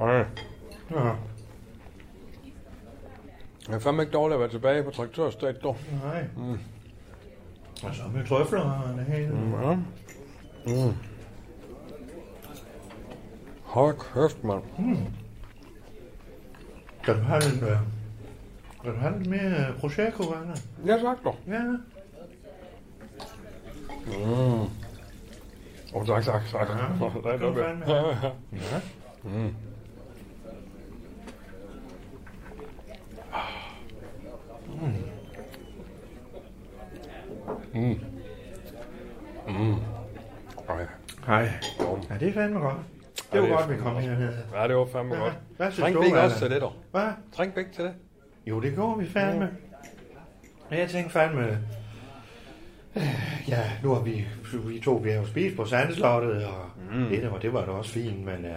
[0.00, 0.24] Ej.
[0.90, 1.14] Ja.
[3.68, 5.76] Jeg er fandme ikke dårligt at være tilbage på traktørstat, dog.
[6.04, 6.24] Nej.
[6.36, 6.58] Mm.
[7.84, 9.32] Og så med trøfler og det hele.
[9.34, 9.52] Mm.
[9.52, 9.74] Ja.
[10.66, 10.94] Mm.
[13.64, 14.62] Hold kæft, mand.
[17.04, 17.78] Kan du have lidt, øh,
[18.82, 20.54] kan du have lidt mere øh, Prosecco, Anna?
[20.86, 21.36] Ja, tak dog.
[21.46, 21.62] Ja.
[24.20, 24.60] Åh,
[25.94, 26.68] oh, tak, tak, tak.
[26.68, 26.74] Ja.
[26.74, 27.92] Er Det noget fandme.
[27.92, 29.50] Ja, ja,
[37.74, 37.80] ja.
[39.48, 39.74] Ja.
[40.68, 40.86] Ej.
[41.26, 41.48] Hej.
[42.10, 42.76] Ja, det er fandme godt.
[43.32, 44.04] Det Ja, var det er godt, vi kom godt.
[44.04, 44.32] herned.
[44.54, 45.20] Ja, det var fandme Ja.
[45.20, 45.34] godt.
[45.56, 46.72] Hvad synes Træng du, også til det, dog?
[46.90, 47.08] Hvad?
[47.36, 47.92] Træng ikke til det?
[48.46, 49.48] Jo, det går vi fandme.
[50.70, 50.76] Ja.
[50.78, 51.58] Jeg tænkte fandme...
[53.48, 54.26] Ja, nu har vi,
[54.66, 57.08] vi to, vi har jo spist på Sandslottet, og mm.
[57.08, 58.50] det, der var, det var da også fint, men uh,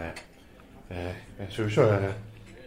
[0.89, 0.97] uh,
[1.39, 2.01] jeg synes jo, at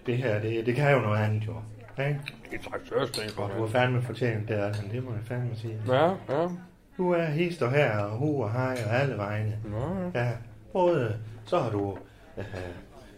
[0.06, 1.54] det her, det, det kan jo noget andet, jo.
[1.98, 2.20] Ikke?
[2.50, 5.78] Det er traktørstat, Og du har fandme fortjent det, Allan, det må jeg fandme sige.
[5.88, 6.48] Ja, ja.
[6.96, 9.58] Du er hister her, og hu og hej og alle vegne.
[10.14, 10.30] Ja, Ja,
[10.72, 11.16] både
[11.46, 11.98] så har du
[12.38, 12.44] øh,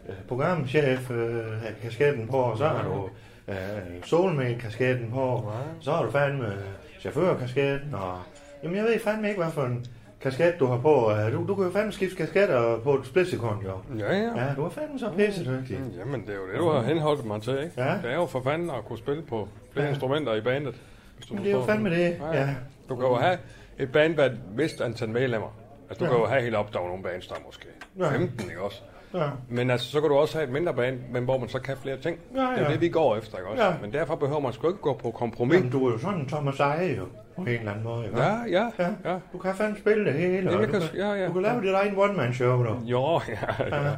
[0.08, 1.44] øh, programchef øh,
[1.82, 3.08] kasketten på, og så har du
[3.48, 3.56] øh,
[4.04, 6.60] soulmate-kasketten på, så har du fandme øh,
[7.00, 8.18] chaufførkasketten, og
[8.62, 9.86] jamen jeg ved fandme ikke, hvad for en
[10.20, 11.11] kasket du har på.
[11.12, 13.98] Øh, Du, du kan jo fandme skifte kasketter på et splitsekund, jo.
[13.98, 14.22] Ja, ja.
[14.44, 15.78] Ja, du er fandme så pisse dygtig.
[15.78, 17.72] Mm, Jamen, det er jo det, du har henholdt mig til, ikke?
[17.77, 17.94] Ja.
[18.02, 19.91] Det er jo for fanden at kunne spille på flere Ja.
[19.91, 20.75] instrumenter i bandet.
[21.16, 22.48] hvis du Men det er jo fandme det, ja.
[22.88, 23.38] Du kan jo have
[23.78, 25.48] et band med et vist antal medlemmer.
[25.91, 26.10] Altså, du Ja.
[26.16, 27.66] kan jo have helt op, der er nogle bands, der er måske
[27.98, 28.10] Ja.
[28.10, 28.82] 15, ikke også?
[29.14, 29.28] Ja.
[29.48, 31.76] Men altså, så kan du også have et mindre band, men hvor man så kan
[31.76, 32.19] flere ting.
[32.34, 32.69] Ja, Det er ja.
[32.72, 33.64] det, vi går efter, ikke også?
[33.64, 33.74] Ja.
[33.80, 35.56] Men derfor behøver man sgu ikke gå på kompromis.
[35.56, 37.04] Jamen, du er jo sådan en Thomas Eje, jo.
[37.36, 38.20] På en eller anden måde, ikke?
[38.20, 38.88] Ja, ja, Ja.
[39.12, 39.18] ja.
[39.32, 40.50] Du kan fandme spille det hele.
[40.50, 41.26] Jamen, du, kan- ja, ja.
[41.26, 42.76] du kan lave dit egen one-man-show, du.
[42.84, 43.84] Jo, ja, ja.
[43.88, 43.94] ja.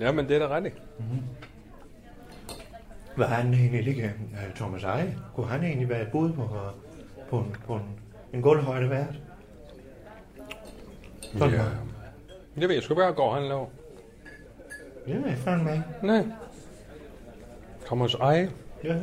[0.00, 0.74] Ja, men det er da rigtigt.
[3.16, 6.48] Hvad han egentlig ikke, øh, Thomas Eje, kunne han egentlig være et bud på, øh,
[7.30, 7.82] på en, på en,
[8.32, 9.14] en gulvhøjde vært?
[11.20, 11.62] Sådan Ja.
[12.60, 13.66] Det ved jeg sgu, hvad går han laver.
[15.06, 15.84] Jeg fandme.
[16.02, 16.26] Nej.
[17.86, 18.50] Thomas Eje.
[18.84, 18.96] Ja.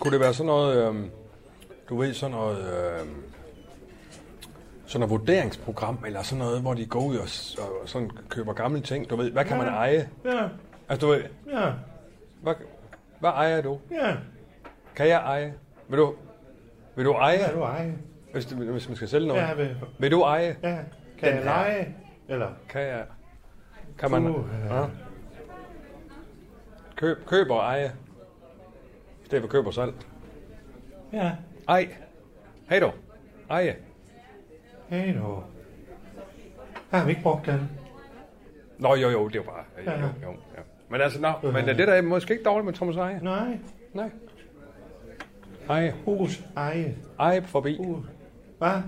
[0.00, 1.10] Kunne det være sådan noget, øhm,
[1.88, 3.22] du ved, sådan noget, øhm,
[4.86, 7.28] sådan noget vurderingsprogram, eller sådan noget, hvor de går ud og,
[7.82, 9.72] og sådan køber gamle ting, du ved, hvad kan man Ja.
[9.72, 10.08] eje?
[10.24, 10.48] Ja,
[10.88, 11.70] Altså, du ved, ja,
[12.42, 12.54] hvad,
[13.20, 13.78] hvad ejer du?
[13.90, 14.14] ja.
[14.96, 15.54] Kan jeg eje?
[15.88, 16.14] Vil du,
[16.96, 17.94] vil du eje, Ja, du eje.
[18.32, 19.42] hvis, hvis man skal sælge noget?
[19.42, 19.68] Ja, ved,
[19.98, 20.56] Vil du eje?
[20.62, 20.78] ja.
[21.18, 21.96] Kan Den jeg lege?
[22.28, 22.48] Eller?
[22.68, 23.04] Kan jeg?
[23.98, 24.26] Kan man?
[24.26, 24.84] Uh, ja.
[26.96, 27.92] Køb, køb og eje.
[29.22, 29.92] I stedet for køb og salg.
[31.12, 31.32] Ja.
[31.68, 31.88] Ej.
[32.68, 32.90] Hej du.
[33.50, 33.76] Eje.
[34.88, 35.42] Hey, du.
[36.90, 37.70] Har vi ikke brugt den?
[38.78, 39.64] Nå, jo, jo, det var bare...
[39.84, 40.26] Ja, Jo, ja.
[40.26, 40.62] jo, ja.
[40.88, 43.20] Men altså, nå, men det der er måske ikke dårligt med Thomas Eje.
[43.22, 43.58] Nej.
[43.92, 44.10] Nej.
[45.68, 45.94] Eje.
[46.04, 46.96] Hus, eje.
[47.20, 47.76] Eje forbi.
[47.76, 48.06] Hus.
[48.58, 48.82] Hvad?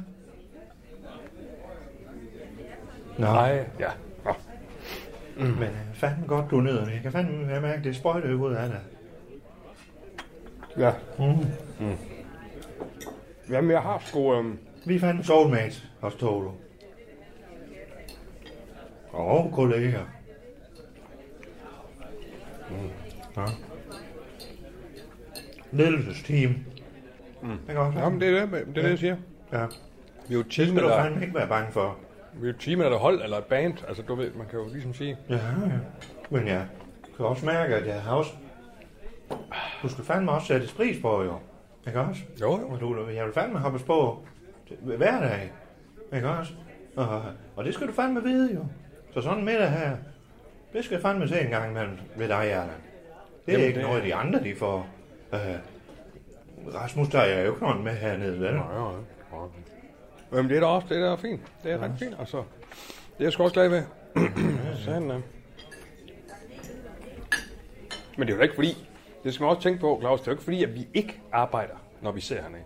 [3.18, 3.70] Nå, Eje.
[3.78, 3.90] Ja.
[5.40, 5.46] Nå.
[5.46, 6.90] men øh, fandme godt, du er nede.
[6.92, 8.80] Jeg kan fandme jeg mærke, det sprøjter ud af dig.
[10.78, 10.92] Ja.
[11.18, 11.46] Mm.
[13.50, 14.34] Jamen, jeg har sgu...
[14.34, 16.52] Øhm, Vi er fandme soulmates, os to, du.
[19.10, 20.04] Og kolleger.
[22.70, 22.76] Mm.
[23.36, 23.44] Ja.
[25.72, 26.50] Ledelsesteam.
[27.42, 27.48] Mm.
[27.48, 29.16] Det kan også jamen, det er det, det, er det jeg siger.
[29.52, 29.66] Ja.
[30.28, 31.96] Vi er jo et Det team, skal du fandme ikke være bange for.
[32.44, 33.74] Er et team, eller et hold, eller et band.
[33.88, 35.16] Altså, du ved, man kan jo ligesom sige...
[35.28, 35.40] Ja, ja.
[36.30, 36.66] Men jeg
[37.16, 38.30] kan også mærke, at jeg har også...
[39.82, 41.34] Du skal fandme også sætte pris på, jo.
[41.86, 42.20] Ikke også?
[42.40, 42.68] Jo, jo.
[42.68, 44.18] Og du, jeg vil fandme hoppes på
[44.80, 45.52] hver dag.
[46.14, 46.52] Ikke også?
[46.96, 47.22] Og,
[47.56, 48.64] og det skal du fandme vide, jo.
[49.14, 49.96] Så sådan en middag her,
[50.72, 52.70] det skal jeg fandme se en gang imellem ved dig, Erland.
[53.46, 54.86] Det er Jamen, ikke det- noget, de andre, de får.
[55.32, 55.38] Øh,
[56.74, 58.44] Rasmus, der er jo ikke nogen med hernede, vel?
[58.44, 58.96] Ja, ja, ja.
[60.32, 61.40] Jamen, det er da også, det er da fint.
[61.62, 61.82] Det er ja.
[61.84, 62.36] ret fint, altså.
[62.36, 62.44] Det
[63.18, 63.82] er jeg sgu også glad ved.
[64.84, 65.18] Sådan, ja.
[68.18, 68.88] Men det er jo ikke fordi,
[69.24, 71.20] det skal man også tænke på, Claus, det er jo ikke fordi, at vi ikke
[71.32, 72.62] arbejder, når vi ser hernede.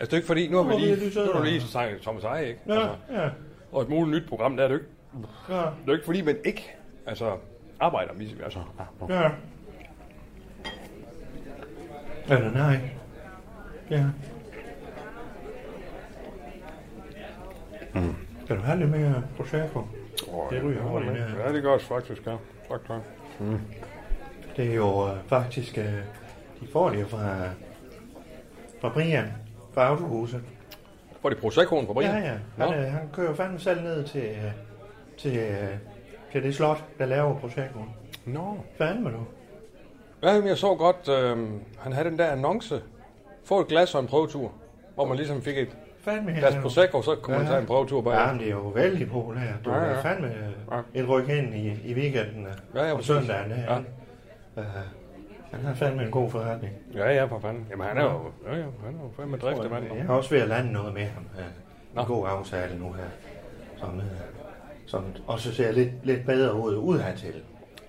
[0.00, 2.02] Altså, det er ikke fordi, nu har vi er lige, nu har du lige sagt
[2.02, 2.60] Thomas Eje, ikke?
[2.66, 3.28] Ja, Altså, ja.
[3.72, 4.90] og et muligt nyt program, der er det jo ikke.
[5.48, 6.76] Ja, Det er jo ikke fordi, man ikke
[7.06, 7.36] altså,
[7.80, 8.12] arbejder.
[8.14, 8.58] Vi, altså,
[9.08, 9.30] ja.
[12.34, 12.80] Eller nej.
[13.90, 14.04] Ja.
[17.94, 18.14] Mm.
[18.44, 19.78] Skal du have lidt mere Prosecco?
[20.32, 21.34] Oh, Det ryger hurtigt, det.
[21.46, 22.36] Ja, det gør det faktisk, ja.
[22.68, 23.00] Tak, tak.
[24.56, 25.84] Det er jo øh, faktisk, øh,
[26.60, 27.34] de får det fra,
[28.80, 29.26] fra Brian,
[29.74, 30.42] fra Autohuset.
[31.22, 32.22] Får de Proseccoen på Brian?
[32.22, 32.66] Ja, ja.
[32.66, 34.52] Han, øh, han kører fandme selv ned til, øh,
[35.18, 35.68] til, øh,
[36.32, 37.88] til det slot, der laver Proseccoen.
[38.26, 38.56] Nå.
[38.78, 39.24] Fandme du.
[40.22, 41.48] Ja, men jeg så godt, øh,
[41.78, 42.82] han havde den der annonce.
[43.44, 44.52] Få et glas og en prøvetur.
[44.94, 46.60] Hvor man ligesom fik et Fandme ja.
[46.62, 48.12] Prosecco, så kunne man tage en prøvetur bag.
[48.14, 49.54] Ja, men det er jo vældig populært.
[49.64, 50.32] Du Ja, ja, fandme
[50.72, 51.00] Ja.
[51.00, 53.06] et ryk ind i, i weekenden øh, Ja, ja, på præcis.
[53.06, 53.50] søndagen.
[53.50, 53.72] Ja.
[53.74, 53.78] Ja.
[54.56, 54.64] Uh,
[55.52, 56.72] han har fandme en god forretning.
[56.94, 57.66] Ja, ja, for fanden.
[57.70, 59.84] Jamen, han er jo, ja, ja, han er jo fandme driftig mand.
[59.84, 61.26] Jeg er også ved at lande noget med ham.
[61.34, 61.40] Uh,
[61.94, 62.00] Nå.
[62.00, 63.04] en god aftale nu her.
[63.78, 64.02] Som, uh,
[64.86, 67.34] som også ser lidt, lidt bedre ud udhertil.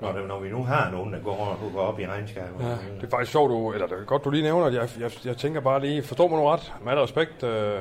[0.01, 2.65] Når, det- når vi nu har nogen, der går, der går op i regnskabet.
[2.65, 4.89] Ja, det er faktisk sjovt, du, eller det er godt, du lige nævner, at jeg,
[4.99, 7.79] jeg, jeg tænker bare lige, forstår mig nu ret, med al respekt, øh,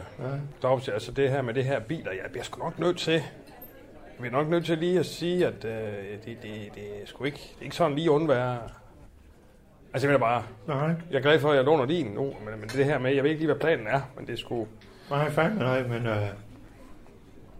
[0.62, 3.22] Dags, altså det her med det her biler, jeg bliver sgu nok nødt til, jeg
[4.19, 5.70] bliver nok nødt til lige at sige, at øh,
[6.25, 6.43] det, det,
[6.75, 8.58] det, er sgu ikke, det er ikke sådan lige undvære.
[9.94, 12.61] Altså jeg mener bare, Nej, jeg er glad for, at jeg låner din nu, men,
[12.61, 14.67] men det her med, jeg ved ikke lige, hvad planen er, men det er sgu...
[15.11, 16.12] nej, fandme nej, men uh,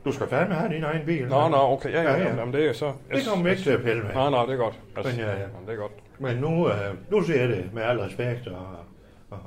[0.05, 1.26] du skal fandme have din egen bil.
[1.29, 2.29] Nå, nå, okay, ja, ja, Ja, ja.
[2.29, 2.35] ja.
[2.37, 2.93] Jamen, det er så...
[3.14, 4.14] Det kommer ikke til at pille med.
[4.14, 4.75] Nej, nej, det er godt.
[4.97, 5.38] Altså, Men, ja, ja.
[5.41, 5.93] Jamen, det er godt.
[6.19, 6.75] Men nu, øh,
[7.11, 8.67] nu ser jeg det med al respekt og,
[9.31, 9.38] og,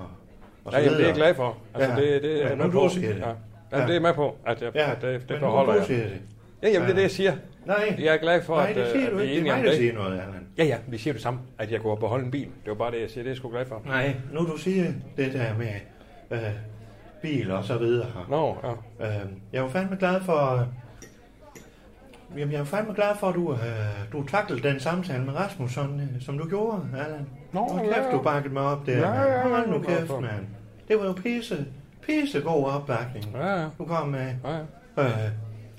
[0.66, 1.58] og så Ja, jamen, det er jeg glad for.
[1.74, 2.02] Altså, Ja.
[2.02, 3.20] det, det er jeg Men nu du siger det.
[3.20, 3.28] Ja.
[3.28, 3.34] Ja,
[3.72, 3.82] Ja.
[3.82, 5.88] det er jeg med på, at jeg, Ja, at det, det men forholder nu jeg.
[5.88, 6.12] det.
[6.64, 7.34] Ja, jamen, det er det, jeg siger.
[7.66, 9.42] Nej, Jeg er glad for, nej, det siger at du vi ikke.
[9.44, 10.48] Det er mig, der siger noget, Allan.
[10.58, 12.46] Ja, ja, vi siger det samme, at jeg kunne beholde en bil.
[12.46, 13.24] Det var bare det, jeg siger.
[13.24, 13.82] Det er jeg sgu glad for.
[13.86, 14.86] Nej, nu du siger
[15.18, 15.68] det der med
[16.32, 16.40] øh,
[17.24, 18.08] bil og så videre.
[18.30, 18.72] Nå, ja.
[19.08, 20.68] Øh, jeg er jo fandme glad for...
[22.38, 23.60] Jamen, jeg er fandme glad for, at du, øh,
[24.12, 27.28] du taklede den samtale med Rasmus, sådan, øh, som du gjorde, Allan.
[27.52, 28.18] Nå, ja, kæft, ja.
[28.18, 28.98] du bakkede mig op der.
[28.98, 30.48] Ja, ja, ja, Hold nu var kæft, mand.
[30.88, 31.66] Det var jo pisse,
[32.02, 33.25] pisse god opbakning.
[33.36, 33.68] Ja, ja.
[33.78, 34.34] Du kom med.
[34.46, 34.58] ja,
[34.98, 35.04] ja.
[35.04, 35.31] Øh,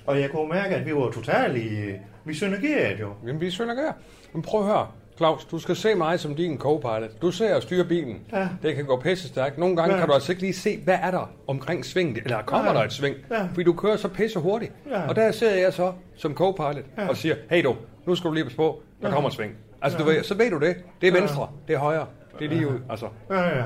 [0.05, 1.93] og jeg kunne mærke, at vi var totalt i...
[2.25, 3.13] Vi synergerede jo.
[3.27, 3.91] Jamen, vi er synerger.
[4.33, 4.87] Men prøv at høre.
[5.17, 7.21] Claus, du skal se mig som din co-pilot.
[7.21, 8.21] Du ser og styrer bilen.
[8.33, 8.47] Ja.
[8.63, 9.57] Det kan gå pisse stærkt.
[9.57, 9.99] Nogle gange Ja.
[9.99, 12.17] kan du altså ikke lige se, hvad er der omkring svingen.
[12.23, 12.77] Eller kommer Ja.
[12.77, 13.15] der et sving?
[13.31, 13.43] Ja.
[13.53, 14.71] Fordi du kører så pisse hurtigt.
[14.91, 15.07] Ja.
[15.09, 17.07] Og der ser jeg så som co-pilot Ja.
[17.09, 17.75] og siger, hey du,
[18.05, 19.13] nu skal du lige passe på, der Ja.
[19.13, 19.53] kommer et sving.
[19.81, 20.75] Altså, du ved, så ved du det.
[21.01, 21.19] Det er Ja.
[21.19, 22.05] venstre, det er højre,
[22.39, 22.79] det er lige ud.
[22.89, 23.07] Altså.
[23.29, 23.63] Ja, ja.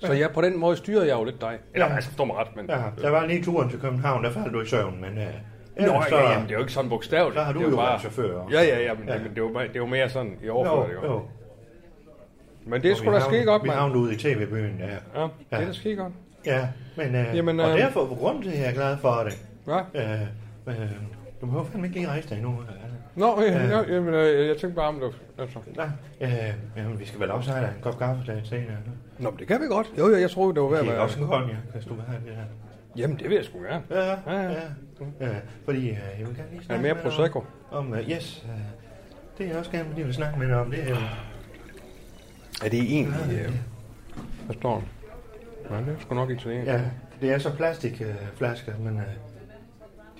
[0.00, 1.58] Så ja, på den måde styrede jeg jo lidt dig.
[1.74, 1.94] Eller, Ja.
[1.94, 2.66] altså, forstår mig ret, men...
[2.68, 2.76] ja.
[3.02, 5.18] Der var lige turen til København, der faldt du i søvn, men...
[5.18, 5.24] Øh,
[5.76, 7.34] Nå, ellers ja, jamen, det er jo ikke sådan bogstaveligt.
[7.36, 7.86] Så har du det jo bare...
[7.88, 8.48] været chauffør.
[8.52, 9.12] Ja, ja, ja, men, Ja.
[9.14, 9.18] ja.
[9.22, 11.12] men det, bare- det jo mere sådan i overført, jo.
[11.12, 11.22] jo.
[12.66, 13.78] Men det er Og sgu vi da skide godt, Vi mand.
[13.78, 14.86] havnede ude i tv-byen, ja.
[14.86, 15.66] Ja, det er Ja.
[15.66, 16.12] da skide godt.
[16.46, 17.14] Ja, men...
[17.14, 19.46] Øh, Jamen, og øh, derfor, på grund til, at jeg er glad for det.
[19.66, 19.78] Ja.
[20.14, 20.20] Øh,
[20.66, 20.74] øh,
[21.40, 22.56] du jo fandme ikke lige rejse dig endnu.
[22.60, 22.86] Altså.
[23.16, 23.78] Nå, ja, Ja.
[23.78, 23.94] ja.
[23.94, 25.10] jamen, øh, jeg tænkte bare om det.
[25.38, 25.58] Altså.
[25.76, 25.86] Nej,
[26.20, 28.76] øh, jamen, vi skal vel også have en kop kaffe lidt senere.
[29.18, 29.92] Nå, men det kan vi godt.
[29.98, 32.02] Jo, jo, jeg troede, det var at Det er også en cognac, hvis du vil
[32.06, 32.42] have det her.
[32.96, 33.82] Jamen, det vil jeg sgu gerne.
[33.90, 34.50] Ja, Ja, ja, ja.
[35.20, 35.26] ja.
[35.26, 35.34] ja.
[35.64, 37.44] Fordi øh, jeg vil gerne lige Er snakke mere med dig om- Prosecco?
[37.70, 38.50] Om, uh, yes, uh,
[39.38, 40.70] det er jeg også gerne lige vil snakke med dig om.
[40.70, 40.96] Det er.
[42.64, 43.38] Er det egentlig...
[43.46, 43.52] Øh,
[44.46, 44.88] hvad står den?
[45.70, 46.70] Nej, det er sgu nok italiensk.
[46.72, 46.80] Ja,
[47.20, 49.02] det er så plastikflasker, uh, men uh,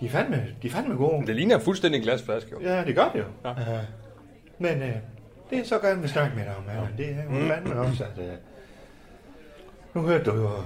[0.01, 1.27] de, er fandme, de er fandme gode.
[1.27, 2.61] Det ligner fuldstændig en glasflaske, jo.
[2.61, 3.25] Ja, det gør det jo.
[3.45, 3.51] Ja.
[3.51, 3.85] Uh,
[4.59, 4.89] men uh,
[5.51, 6.93] det er så gerne vil snakke med dig om, Allan.
[6.99, 8.19] Det er jo fandme også, at...
[8.19, 8.25] Uh,
[9.95, 10.47] nu hørte du jo...
[10.47, 10.65] Uh,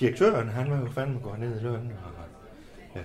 [0.00, 1.74] direktøren, han var jo fandme gået ned i løn,
[2.94, 3.00] og uh,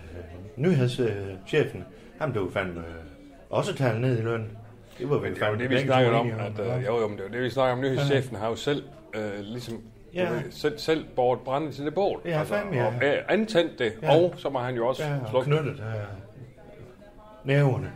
[0.56, 1.84] nyhedschefen,
[2.20, 4.58] han blev fandme uh, også talt ned i løn.
[5.00, 6.32] Det var vel det fandme det, vi to om.
[6.40, 7.80] At, øh, jo, jo, men det er jo det, vi snakker om.
[7.82, 8.84] Nyhedschefen har jo selv
[9.16, 9.82] øh, ligesom
[10.14, 10.30] Ja.
[10.32, 12.22] ved, selv, selv båret brænde til det bål.
[12.26, 12.86] Ja, fandme, ja.
[12.88, 14.16] Og øh, antændt det, Ja.
[14.18, 15.86] og så må han jo også Ja, og slukke knyttet uh,
[17.48, 17.92] næverne.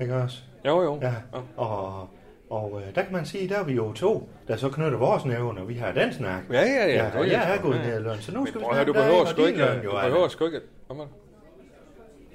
[0.00, 0.38] Ikke også?
[0.66, 0.98] Jo, jo.
[1.02, 1.12] Ja.
[1.56, 2.08] Og,
[2.50, 5.24] og uh, der kan man sige, der er vi jo to, der så knytter vores
[5.24, 6.42] nævner, og vi har den snak.
[6.50, 6.86] Ja, ja, ja.
[6.86, 7.68] Ja, er jeg sgu.
[7.68, 7.88] gået Ja, ja.
[7.88, 9.48] ned i løn, så nu Men skal vi at høre, snakke du behøver dig og
[9.48, 9.60] ikke...
[9.60, 10.60] din løn, jo, Du behøver sgu ikke...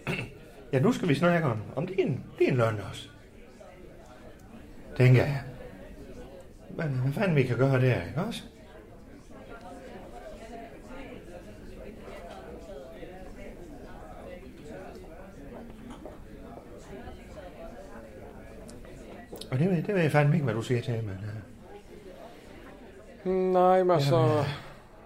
[0.73, 3.07] Ja, nu skal vi snakke om, om din, din løn også.
[4.97, 5.41] Tænker jeg.
[6.69, 8.43] Men hvad fanden vi kan gøre der, ikke også?
[19.51, 21.17] Og det ved, det ved jeg fandme ikke, hvad du siger til, men...
[23.25, 24.43] Uh, Nej, men altså...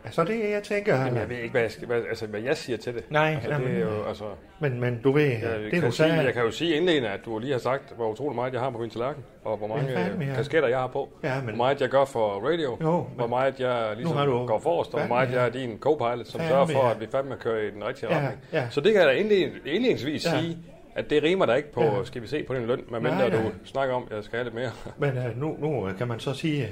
[0.06, 0.96] altså, det er, jeg tænker...
[0.96, 3.04] Jamen, jeg ved ikke, hvad jeg, skal, hvad, altså, hvad jeg siger til det.
[3.12, 4.24] Nej, altså, jamen, det er jo, altså...
[4.60, 6.24] Men, men du ved, Jeg, det kan du jo sige, sagde...
[6.24, 8.70] jeg kan jo sige indledende, at du lige har sagt, hvor utrolig meget jeg har
[8.70, 10.36] på min tallerken, og hvor mange Ja, fandme, ja, ja.
[10.36, 13.30] kasketter jeg har på, Ja, men- hvor meget jeg gør for radio, Jo, hvor men-
[13.30, 15.36] meget jeg ligesom du- går forrest, og hvor meget ja.
[15.38, 16.92] jeg er din co-pilot, som Fandme, sørger for, ja.
[16.92, 18.42] at vi fandme kører i den rigtige Ja, retning.
[18.54, 18.68] ja.
[18.70, 20.40] Så det kan jeg da indled- indledningsvis Ja.
[20.40, 20.58] sige,
[20.96, 22.04] at det rimer der ikke på, Ja.
[22.04, 24.56] skal vi se på din løn, medmindre du snakker om, at jeg skal have lidt
[24.56, 24.72] mere.
[24.98, 26.70] Men øh, nu, nu øh, kan man så sige,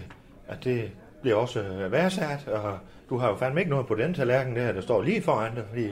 [0.48, 2.78] at det bliver også øh, værdsat, og
[3.10, 5.64] du har jo fandme ikke noget på den tallerken der, der står lige foran dig,
[5.70, 5.88] fordi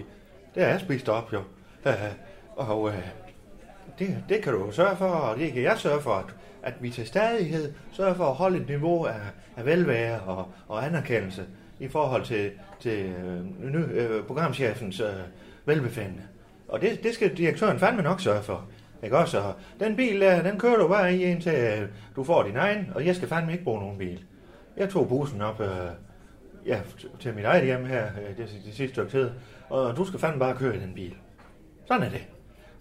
[0.56, 1.40] det er spist op jo.
[1.86, 1.94] Øh,
[2.56, 3.08] og øh,
[4.00, 6.26] det, det kan du sørge for, og det kan jeg sørge for, at,
[6.64, 9.20] at vi til stadighed sørger for at holde et niveau af,
[9.58, 11.46] af velvære og, og anerkendelse
[11.80, 13.14] i forhold til, til
[13.64, 15.08] øh, øh, programchefens øh,
[15.66, 16.22] velbefindende.
[16.72, 18.66] Og det, det skal direktøren fandme nok sørge for.
[19.04, 19.40] Ikke også?
[19.40, 22.92] Og den bil der, den kører du bare i indtil øh, du får din egen,
[22.96, 24.24] og jeg skal fandme ikke bruge nogen bil.
[24.78, 25.68] Jeg tog bussen op øh,
[26.66, 26.80] ja,
[27.20, 29.30] til mit eget hjem her øh, det, det sidste stykke tid,
[29.70, 31.16] og du skal fandme bare køre i den bil.
[31.88, 32.28] Sådan er det.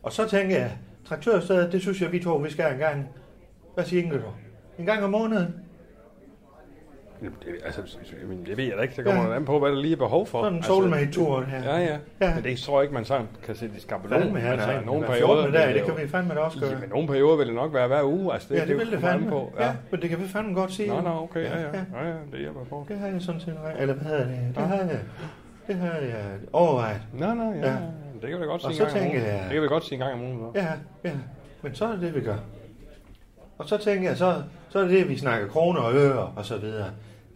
[0.03, 3.09] Og så tænker jeg, traktørstedet, det synes jeg, vi to, vi skal en gang.
[3.75, 4.19] Hvad siger du?
[4.79, 5.55] En gang om måneden?
[7.21, 7.31] Det,
[7.65, 7.81] altså,
[8.47, 8.97] det ved jeg da ikke.
[8.97, 9.31] Det kommer Ja.
[9.31, 9.37] ja.
[9.37, 10.39] an på, hvad der lige er behov for.
[10.43, 11.63] Sådan en altså, soulmate-tur her.
[11.65, 11.99] Ja, ja, Ja.
[12.29, 12.35] ja.
[12.35, 14.21] Men det tror jeg ikke, man sådan kan sætte i skabelon.
[14.23, 14.85] Fandme her, nej.
[14.85, 15.53] nogle perioder 14.
[15.53, 16.71] dag, det jo- kan vi fandme da også gøre.
[16.71, 18.33] Jamen, nogle perioder vil det nok være hver uge.
[18.33, 19.29] Altså, det, ja, det er vil det fandme.
[19.31, 19.53] på.
[19.61, 19.73] Ja.
[19.91, 20.89] men det kan vi fandme godt sige.
[20.89, 21.67] Nå, nå, okay, ja, ja.
[21.67, 22.01] Ja.
[22.03, 22.87] Ja, ja, det hjælper på.
[22.89, 24.39] Det har jeg sådan set, eller hvad hedder det?
[24.57, 24.99] Det har jeg,
[25.67, 27.01] det har jeg overvejet.
[27.13, 27.59] Nå, nå, ja.
[27.59, 27.71] Ja.
[27.71, 27.77] ja.
[28.23, 29.25] Det kan vi godt sige en gang om ugen.
[29.45, 30.41] Det kan vi godt sige en gang om ugen.
[30.55, 30.67] Ja,
[31.05, 31.11] ja.
[31.63, 32.37] Men så er det det, vi gør.
[33.59, 36.45] Og så tænker jeg, så, så er det det, vi snakker kroner og øre og
[36.45, 36.87] så videre.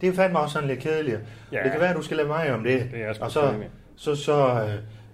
[0.01, 1.19] Det er fandme også sådan lidt kedeligt.
[1.51, 1.63] Ja.
[1.63, 2.89] Det kan være, at du skal lade mig om det.
[2.91, 3.63] Det er og så,
[3.95, 4.67] så, så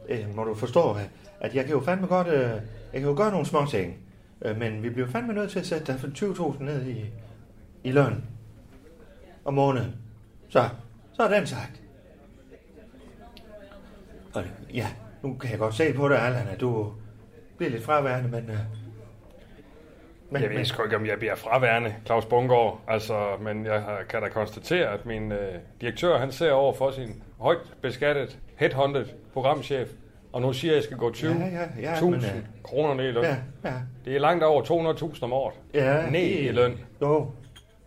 [0.10, 1.10] øh, øh, må du forstå, at,
[1.40, 2.50] at jeg kan jo fandme godt, øh,
[2.94, 3.98] jeg kan jo gøre nogle små ting.
[4.42, 7.06] Øh, men vi bliver fandme nødt til at sætte dig for 20.000 ned i,
[7.84, 8.24] i løn
[9.46, 9.96] om måneden.
[10.50, 10.70] Så,
[11.14, 11.82] så er den sagt.
[14.34, 14.88] Og ja,
[15.24, 16.94] nu kan jeg godt se på dig, Allan, at du
[17.58, 18.50] bliver lidt fraværende, men...
[18.50, 18.81] Øh,
[20.32, 22.82] men, Jeg ved sgu ikke, om jeg bliver fraværende, Claus Bungård.
[22.88, 25.40] Altså, men jeg kan da konstatere, at min øh,
[25.82, 29.90] direktør, han ser over for sin højt beskattet, headhunted programchef,
[30.34, 31.46] og nu siger jeg, at jeg skal gå 20.000 Ja,
[31.82, 32.22] ja, ja, men, øh,
[32.64, 33.24] kroner ned i løn.
[33.24, 33.36] Ja,
[33.66, 33.74] ja.
[34.06, 34.62] Det er langt over
[35.14, 35.54] 200.000 om året.
[35.74, 36.80] ja Ned i løn.
[37.02, 37.32] Jo,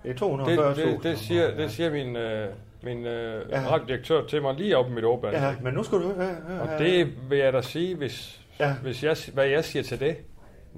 [0.02, 0.50] det er 240.000.
[0.50, 2.48] Det, det, det, siger, det siger min, øh,
[2.82, 3.60] min øh, Ja.
[3.60, 3.66] ja.
[3.70, 5.36] radiodirektør til mig lige op i mit åband.
[5.36, 6.34] Ja, men nu skal du høre.
[6.48, 6.78] høre Og her.
[6.78, 8.68] det vil jeg da sige, hvis, Ja.
[8.68, 8.74] ja.
[8.82, 10.16] hvis jeg, hvad jeg siger til det,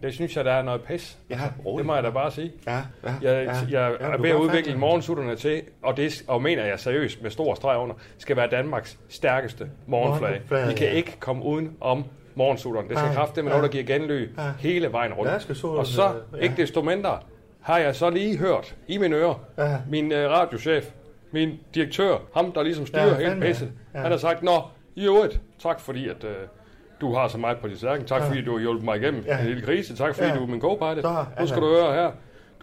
[0.03, 1.19] det synes jeg, der er noget pis.
[1.31, 1.41] Ja,
[1.79, 2.53] Det må jeg da bare sige.
[2.67, 3.81] Ja, ja, Jeg, ja.
[3.81, 7.31] jeg Ja, er ved at udvikle morgensutterne til, og det og mener jeg seriøst med
[7.31, 10.31] stor streg under, skal være Danmarks stærkeste morgenflag.
[10.31, 10.93] Morgenflag, Vi kan ja.
[10.93, 12.89] ikke komme uden om morgensutterne.
[12.89, 14.43] Det skal kraftigt med noget, der giver genlyd Ja.
[14.59, 15.31] hele vejen rundt.
[15.79, 16.03] Og så,
[16.41, 17.19] ikke desto mindre,
[17.61, 19.77] har jeg så lige hørt i mine ører, Ja.
[19.91, 20.91] min øh, radiochef,
[21.31, 23.99] min direktør, ham der ligesom styrer Ja, hele pisset, ja.
[23.99, 24.03] ja.
[24.03, 24.63] han har sagt, Nå,
[24.95, 26.35] i øvrigt, tak fordi at, øh,
[27.01, 28.29] du har så meget på dit stærken, tak Ja.
[28.29, 29.39] fordi du har hjulpet mig igennem Ja.
[29.39, 30.35] en lille krise, tak fordi Ja.
[30.37, 31.03] du er min co-pilot.
[31.03, 32.11] Så, Nu skal du høre her,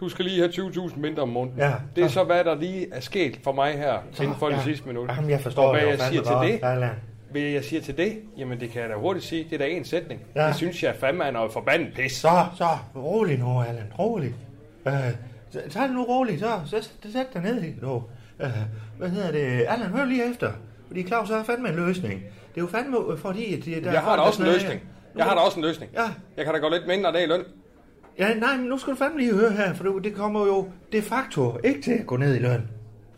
[0.00, 1.58] du skal lige have 20.000 mindre om måneden.
[1.58, 4.48] Ja, det er så- så, hvad der lige er sket for mig her inden for
[4.50, 4.54] ja.
[4.56, 5.10] det sidste minut.
[5.16, 6.90] Jamen, jeg forstår og hvad det jeg siger til det, Allan.
[7.30, 9.66] hvad jeg siger til det, jamen det kan jeg da hurtigt sige, det er da
[9.66, 10.20] en sætning.
[10.34, 10.40] Ja.
[10.42, 10.48] Ja.
[10.48, 12.12] Det synes jeg fandme er noget forbandet pis.
[12.12, 14.34] Så, så, rolig nu, Allan, rolig.
[14.86, 14.92] Øh,
[15.50, 18.02] så- tag det nu roligt, så, så, så sæt dig ned nu.
[18.40, 18.48] Øh,
[18.98, 19.64] hvad hedder det?
[19.68, 20.50] Allan, hør lige efter.
[20.86, 22.22] Fordi Claus har fandme en løsning.
[22.54, 24.80] Det er jo fandme øh, fordi, at det, der Jeg har da også en løsning.
[25.16, 25.92] Jeg har da også en løsning.
[25.94, 26.02] Ja,
[26.36, 27.40] Jeg kan da gå lidt mindre dag i løn.
[28.18, 31.02] Ja, nej, men nu skal du fandme lige høre her, for det- kommer jo de
[31.02, 32.68] facto ikke til at gå ned i løn.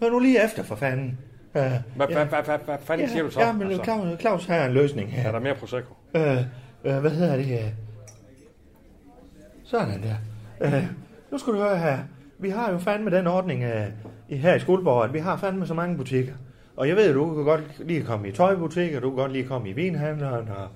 [0.02, 1.18] Hør nu lige efter, for fanden.
[1.54, 3.40] Uh, Hvad, fanden siger du så?
[3.40, 4.16] Ja, men altså?
[4.20, 5.28] Claus, har en løsning her.
[5.28, 5.94] Er der mere Prosecco?
[6.14, 6.20] Uh,
[6.82, 7.60] hvad hedder det?
[9.64, 10.80] Sådan der.
[11.32, 11.98] Nu skal du høre her.
[12.38, 13.64] Vi har jo fandme den ordning
[14.28, 16.32] her i Skuldborg, at vi har fandme så mange butikker.
[16.76, 19.44] Og jeg ved, at du kan godt lige komme i tøjbutikker, du kan godt lige
[19.44, 20.68] komme i vinhandleren og,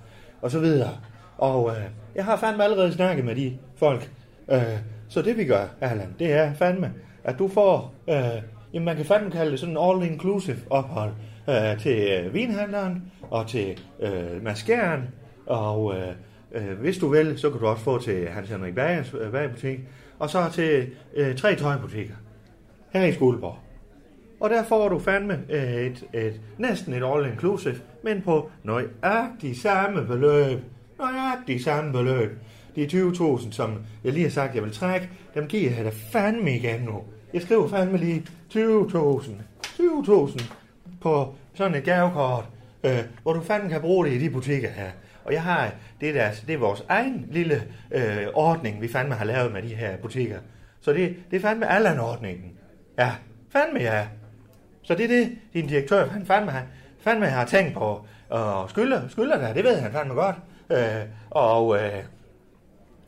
[0.42, 0.90] og så videre.
[1.38, 1.82] Og øh,
[2.14, 4.10] jeg har fandme allerede snakket med de folk.
[4.50, 4.62] Øh,
[5.08, 6.92] så det vi gør, Erland, det er fandme,
[7.24, 8.42] at du får, øh,
[8.74, 11.12] jamen man kan fandme kalde det sådan en all-inclusive ophold
[11.48, 15.08] øh, til øh, vinhandleren og til øh, maskeren.
[15.46, 16.08] Og øh,
[16.52, 19.80] øh, hvis du vil, så kan du også få til Hans Henrik Bagers øh, bagbutik.
[20.18, 22.14] Og så til øh, tre tøjbutikker
[22.92, 23.69] her i Skuldborg.
[24.40, 30.06] Og der får du fandme øh, et, et, næsten et all-inclusive, men på nøjagtig samme
[30.06, 30.58] beløb.
[30.98, 32.38] Nøjagtig samme beløb.
[32.76, 36.56] De 20.000, som jeg lige har sagt, jeg vil trække, dem giver jeg da fandme
[36.56, 37.02] igen nu.
[37.34, 39.30] Jeg skriver fandme lige 20.000.
[39.64, 40.42] 20.000
[41.00, 42.44] på sådan et gavekort,
[42.84, 44.90] øh, hvor du fandme kan bruge det i de butikker her.
[45.24, 45.70] Og jeg har,
[46.00, 49.62] det er, deres, det er vores egen lille øh, ordning, vi fandme har lavet med
[49.62, 50.38] de her butikker.
[50.80, 52.52] Så det, det er fandme Allan-ordningen.
[52.98, 53.12] Ja,
[53.52, 54.06] fandme ja.
[54.82, 56.64] Så det er det, din direktør han fandme, han,
[57.00, 58.06] fandme har tænkt på.
[58.28, 60.36] Og skylder, skylder dig, det ved han fandme godt.
[60.70, 62.04] Øh, og øh,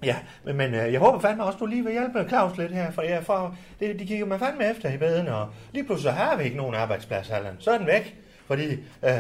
[0.04, 2.90] ja, men, men øh, jeg håber fandme også, du lige vil hjælpe Claus lidt her,
[2.90, 6.18] for, ja, for det, de kigger mig fandme efter i beden, og lige pludselig så
[6.18, 7.56] har vi ikke nogen arbejdsplads, Allan.
[7.58, 8.16] Så er den væk
[8.52, 8.72] fordi
[9.04, 9.12] øh,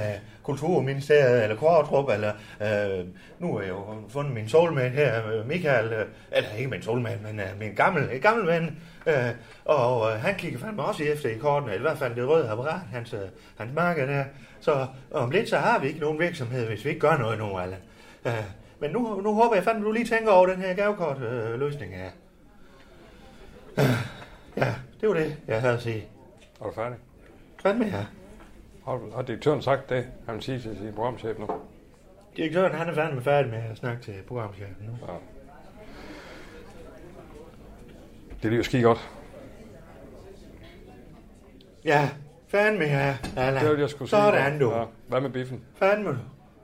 [0.42, 3.06] Kulturministeriet, eller Kvartrup, eller øh,
[3.38, 7.18] nu har jeg jo fundet min soulmate her, øh, Michael, øh, eller ikke min soulmate,
[7.22, 9.30] men øh, min gammel, gammel ven, øh,
[9.64, 12.50] og øh, han kigger fandme også efter i kortene, eller i hvert fald det røde
[12.50, 13.20] apparat, hans, øh,
[13.58, 14.24] hans marked der.
[14.60, 17.60] Så om lidt, så har vi ikke nogen virksomhed, hvis vi ikke gør noget nu,
[17.60, 17.76] eller.
[18.26, 18.44] Øh,
[18.80, 22.10] men nu, nu håber jeg fandme, du lige tænker over den her gavekortløsning øh, her.
[23.78, 23.84] Øh,
[24.56, 26.04] ja, det var det, jeg havde at sige.
[26.60, 26.98] Er du færdig?
[27.62, 28.04] Fandme ja.
[28.84, 31.46] Har, har direktøren sagt det, han vil sige til sin programchef nu?
[32.36, 34.92] Direktøren, han er fandme færdig med at snakke til programchefen nu.
[35.08, 35.12] Ja.
[38.42, 39.10] Det lyder skide godt.
[41.84, 42.08] Ja,
[42.48, 43.16] fandme ja.
[43.36, 43.60] Allan.
[43.62, 44.20] Det var det, jeg skulle sige.
[44.20, 44.72] Sådan du.
[44.74, 44.84] Ja.
[45.08, 45.60] Hvad med biffen?
[45.74, 46.16] Fandme du.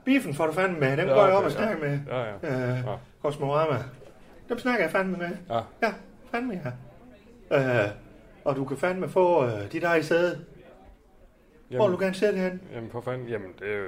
[0.05, 0.97] Biffen får du fandme med.
[0.97, 1.57] Dem Ja, går jeg okay, op og ja.
[1.57, 1.99] snakke med.
[2.07, 2.69] Ja, ja.
[2.71, 2.93] Øh, Ja.
[3.21, 3.83] Kosmorama.
[4.49, 5.29] Dem snakker jeg fandme med.
[5.49, 5.59] Ja.
[5.81, 5.93] Ja,
[6.31, 6.61] fandme
[7.51, 7.83] ja.
[7.85, 7.89] Øh,
[8.45, 10.39] og du kan fandme få øh, dit eget sæde.
[11.77, 12.61] Hvor vil du gerne sætte hen?
[12.75, 13.83] Jamen for fanden, jamen det er jo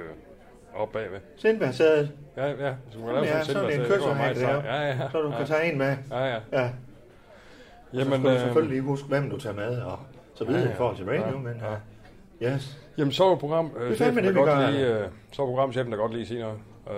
[0.74, 1.18] oppe bagved.
[1.36, 2.10] Sindbærsædet.
[2.36, 2.74] Ja, ja.
[2.90, 4.14] Så du kan Jamen, lave ja, sådan sådan en det går der.
[4.14, 4.98] meget Ja, ja.
[5.12, 5.36] Så du ja.
[5.36, 5.96] kan tage en med.
[6.10, 6.38] Ja, ja.
[6.52, 6.70] Ja.
[7.94, 9.98] Jamen, så skal du øh, selvfølgelig lige huske, hvem du tager med, og
[10.34, 11.62] så videre Ja, ja, i forhold til radio, Ja, men
[12.40, 12.48] ja.
[12.48, 12.54] ja.
[12.54, 12.78] yes.
[12.98, 15.98] jamen så er program, øh, Det chefen, det, godt lige, øh, så er programchefen, der
[15.98, 16.58] godt lige sige noget.
[16.90, 16.94] Øh,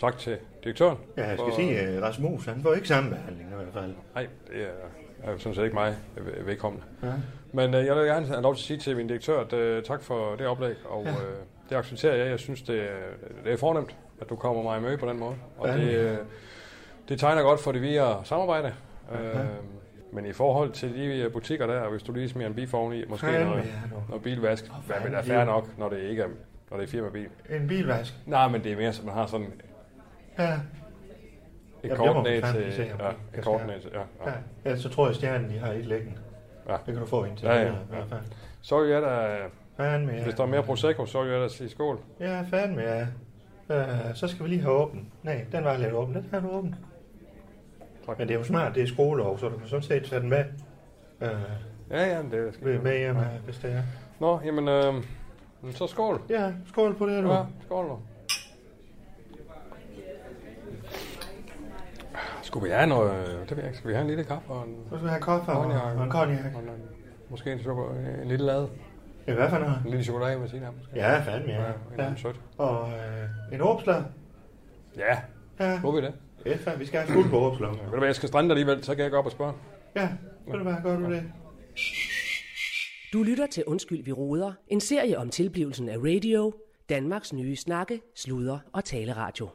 [0.00, 0.98] tak til direktøren.
[1.16, 3.94] Ja, jeg skal for- sige, at Rasmus, han får ikke samme behandling i hvert fald.
[4.14, 6.82] Nej, det er, er sådan set ikke mig øh, velkommen.
[7.02, 7.08] Ja.
[7.52, 9.82] Men øh, jeg vil gerne have lov til at sige til min direktør, at øh,
[9.82, 11.10] tak for det oplæg, og Ja.
[11.10, 11.16] øh,
[11.70, 12.26] det accepterer jeg.
[12.30, 15.34] Jeg synes, det, er- det er fornemt, at du kommer mig møde på den måde.
[15.58, 15.76] Og Ja.
[15.76, 16.16] det, øh,
[17.08, 18.72] det tegner godt for det videre samarbejde.
[19.12, 19.40] Ja.
[19.40, 19.46] Øh,
[20.12, 23.04] men i forhold til de øh, butikker der, hvis du lige smider en bif oveni,
[23.08, 23.50] måske noget, ja,
[23.96, 24.02] du.
[24.08, 26.28] noget bilvask, hvad vil det- fair nok, når det ikke er,
[26.70, 27.28] når det er firmabil.
[27.50, 28.14] En bilvask.
[28.26, 29.52] Nej, men det er mere, som man har sådan
[30.38, 30.52] Ja.
[31.84, 32.42] et kort ned
[32.72, 34.30] til, ja, et kort ned til, ja, ja.
[34.30, 34.36] ja.
[34.64, 36.18] Ellers så tror jeg, at stjernen de har et liggende.
[36.68, 36.72] Ja.
[36.72, 37.72] Det kan du få indtil Ja, ja, ja.
[38.08, 38.20] fald.
[38.60, 39.36] Så jeg da,
[39.76, 40.22] Fandme, ja.
[40.24, 41.98] hvis der er mere Prosecco, så vil jeg da sige skål.
[42.20, 43.06] Ja, fandme, ja.
[43.70, 45.08] Øh, så skal vi lige have åben.
[45.22, 46.14] Nej, den var lidt åben.
[46.14, 46.74] Den er du åben.
[48.06, 48.18] Tak.
[48.18, 50.28] Men det er jo smart, det er skoleår, så du kan sådan set tage den
[50.28, 50.44] med.
[51.20, 51.28] Øh,
[51.90, 53.22] Ja, ja, det skal med, med hjem, ja.
[53.44, 53.82] hvis det er.
[54.20, 54.94] Nå, jamen, øh,
[55.70, 56.20] så skål.
[56.30, 57.32] Ja, skål på det, du.
[57.32, 57.98] Ja, skål nu.
[62.50, 64.48] Skulle vi have noget, øh, det ved jeg ikke, skal vi have en lille kaffe
[64.50, 65.64] og en, Så skal vi have kaffe og, og
[66.04, 66.54] en cognac.
[66.54, 66.68] og en
[67.30, 68.68] måske en, choko- en lille lade,
[69.26, 69.78] Ja, hvad for noget?
[69.84, 70.92] en lille chokolade med siden af måske.
[70.96, 71.62] Ja, fandme, ja.
[71.62, 72.08] ja, ja.
[72.10, 72.36] en sødt.
[72.58, 74.02] Og øh, en åbslag.
[74.96, 75.18] Ja,
[75.60, 76.14] Ja, må vi det.
[76.46, 77.70] ja fandme, vi skal have fuld på åbslag.
[77.70, 79.52] Ved du hvad, jeg skal strande alligevel, så kan jeg gå op og spørge.
[79.96, 80.08] Ja,
[80.46, 81.22] ved du hvad, gør du det?
[83.12, 84.52] Du lytter til Undskyld, vi råder.
[84.68, 86.52] En serie om tilblivelsen af radio.
[86.88, 89.48] Danmarks nye snakke, sludre og taleradio.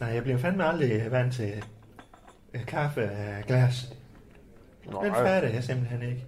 [0.00, 1.64] Nej, jeg bliver fandme aldrig vant til
[2.54, 3.94] øh, kaffe af glas.
[4.92, 6.26] Nå, Den fatter jeg simpelthen ikke.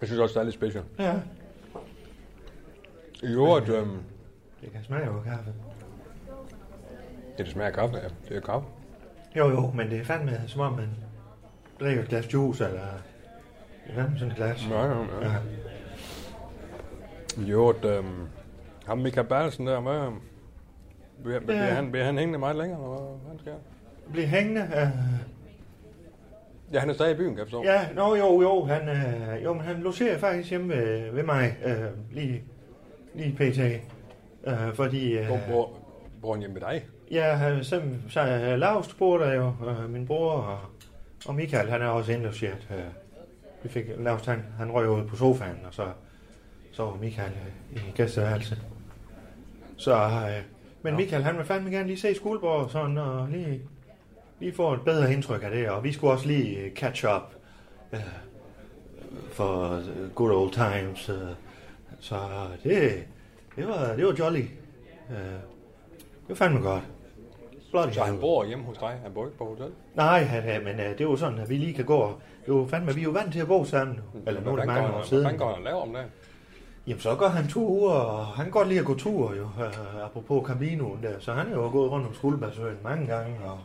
[0.00, 0.84] jeg synes også, det er lidt special.
[0.98, 1.14] Ja,
[3.22, 3.98] I øvrigt, øhm,
[4.60, 5.52] det kan smage jo af kaffe.
[7.38, 8.08] ja, det smager af kaffe, ja.
[8.28, 8.68] Det er kaffe.
[9.36, 10.88] Jo, jo, men det er fandme som om man
[11.80, 12.80] drikker et glas juice, eller
[13.86, 14.66] det er fandme sådan et glas.
[14.70, 15.32] Ja, ja, ja.
[17.46, 18.26] I øvrigt, øhm,
[18.86, 20.20] ham Mikael Bertelsen der med, øhm,
[21.24, 21.74] bliver, bliver, Ja.
[21.74, 24.12] han, bliver han hængende meget længere, eller hvad, hvad sker der?
[24.12, 24.60] Blive hængende.
[24.60, 24.88] Øh,
[26.72, 27.64] Ja, han er stadig i byen, kan jeg forstå.
[27.64, 31.56] ja, nå jo, jo, han, øh, jo, men han logerer faktisk hjemme ved, ved mig,
[31.64, 31.76] øh,
[32.12, 32.42] lige,
[33.14, 33.58] lige pt.
[34.46, 35.70] Øh, fordi, øh, Hvor, hvor,
[36.20, 36.84] hvor han hjemme med dig?
[37.10, 40.58] ja, han- så, så er Laust bor der jo, øh, min bror, og,
[41.26, 42.68] og Michael, han er også indlogeret.
[42.70, 42.76] Øh,
[43.62, 45.86] vi fik, Laust, han, han røg ud på sofaen, og så,
[46.72, 47.32] så var Michael
[47.72, 48.56] øh, i gæsteværelse.
[49.76, 50.42] Så, øh,
[50.82, 53.60] men Michael, han vil fandme gerne lige se Skuldborg, og sådan, og lige,
[54.40, 57.34] lige få et bedre indtryk af det, og vi skulle også lige øh, catch up
[57.92, 58.00] øh,
[59.32, 61.08] for øh, good old times.
[61.08, 61.16] Øh,
[62.00, 62.16] så
[62.64, 63.04] det,
[63.56, 64.40] det var, det var jolly.
[65.10, 66.82] Øh, det var fandme godt.
[67.70, 68.98] Bloody Så han bor hjemme hos dig?
[69.02, 69.70] Han bor ikke på hotel?
[69.94, 71.96] Nej, han, men øh, det er jo sådan, at vi lige kan gå.
[71.96, 73.96] og- Det jo fandme, vi er jo vant til at bo sammen.
[74.14, 74.20] nu.
[74.26, 75.22] Eller nu er det mange år han- siden.
[75.24, 76.08] Hvordan går han og laver om dagen?
[76.86, 79.42] Jamen, så går han ture, og han godt lide at gå tur, jo.
[79.42, 81.14] Uh, apropos Caminoen der.
[81.20, 83.58] Så han er jo gået rundt om Skuldbergsøen mange gange, og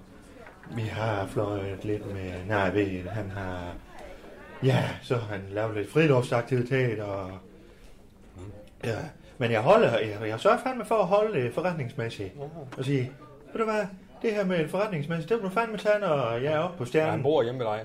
[0.75, 3.07] vi har fløjet lidt med Nærved.
[3.09, 3.59] Han har...
[4.63, 7.31] Ja, så han lavet lidt friluftsaktivitet, og...
[8.83, 8.97] Ja,
[9.37, 12.33] men jeg holder, jeg, jeg sørger fandme for at holde det forretningsmæssigt.
[12.77, 13.11] Og sige,
[13.53, 13.85] ved du hvad,
[14.21, 16.87] det her med forretningsmæssigt, det må du fandme tage, når jeg er oppe på Ja,
[16.87, 17.11] stjernen.
[17.11, 17.81] han bor hjemme med dig.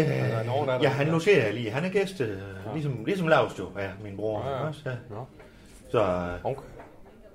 [0.00, 0.84] Øh, der nogen, der er der?
[0.84, 1.70] ja, han logerer lige.
[1.70, 2.28] Han er gæst, øh,
[2.74, 4.46] ligesom, ligesom Lars jo, ja, min bror.
[4.48, 4.68] Ja, ja.
[4.68, 4.90] Også, ja.
[5.10, 5.24] Nå,
[5.90, 6.62] Så, øh, okay.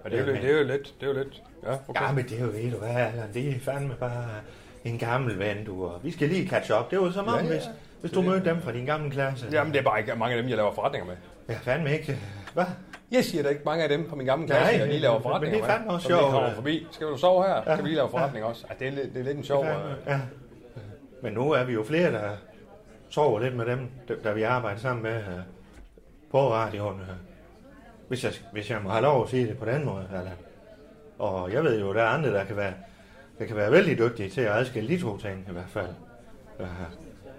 [0.05, 2.01] Ja, det, er jo, Ja, det er jo lidt, det er jo lidt, ja, okay.
[2.01, 4.25] ja, men det er jo, ved du hvad, Allan, det er fandme bare
[4.83, 6.91] en gammel ven, du, og vi skal lige catch up.
[6.91, 7.47] Det var som om, Ja, ja.
[7.47, 7.63] hvis,
[8.01, 9.47] Hvis du mødte dem fra din gamle klasse.
[9.51, 11.15] Jamen, det er bare ikke mange af dem, jeg laver forretninger med.
[11.49, 12.17] Ja, fandme ikke.
[12.53, 12.65] Hvad?
[13.11, 15.13] Jeg siger da ikke mange af dem fra min gamle klasse, Nej, jeg lige laver
[15.15, 15.95] men forretninger det er fandme med.
[15.95, 16.53] også sjovt, kommer ja.
[16.55, 16.87] forbi.
[16.91, 17.61] Skal du sove her?
[17.61, 18.65] Skal vi lige lave forretning også?
[18.69, 19.65] Ja, det, er, det er lidt en sjov...
[19.65, 19.71] øh,
[20.07, 20.19] Ja.
[21.23, 22.29] Men nu er vi jo flere, der
[23.11, 23.89] sover lidt med dem,
[24.23, 25.39] der- vi arbejder sammen med uh,
[26.31, 26.99] på radioen.
[26.99, 27.07] Uh.
[28.07, 30.07] Hvis, jeg, hvis jeg må have lov at sige det på den måde.
[30.11, 30.31] Eller.
[31.19, 32.73] Og jeg ved jo, der er andre, der kan være,
[33.39, 35.89] der kan være vældig dygtige til at adskille de to ting i hvert fald.
[36.59, 36.65] Uh,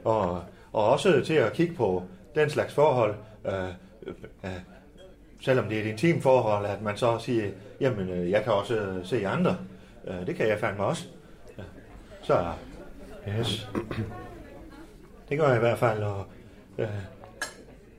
[0.04, 2.02] og, og også til at kigge på
[2.34, 3.14] den slags forhold,
[3.46, 3.68] øh,
[4.44, 4.50] øh,
[5.40, 8.76] selvom det er et intimt forhold, at man så siger, jamen øh, jeg kan også
[8.76, 9.56] øh, se andre.
[10.26, 11.06] Det kan jeg fandme også.
[11.58, 11.62] Ja.
[12.22, 12.46] Så,
[13.38, 13.68] yes.
[15.32, 16.24] Det gør jeg i hvert fald, og
[16.78, 16.88] øh,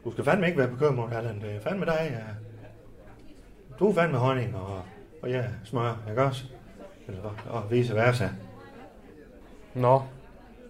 [0.06, 1.42] du skal fandme ikke være bekymret, Allan.
[1.42, 1.98] Det er fandme dig.
[2.12, 2.34] Ja.
[3.80, 4.82] Du er fandme honning, og,
[5.22, 6.44] og ja, smør, ikke også?
[7.08, 8.30] Eller, og vice versa.
[9.74, 10.02] Nå,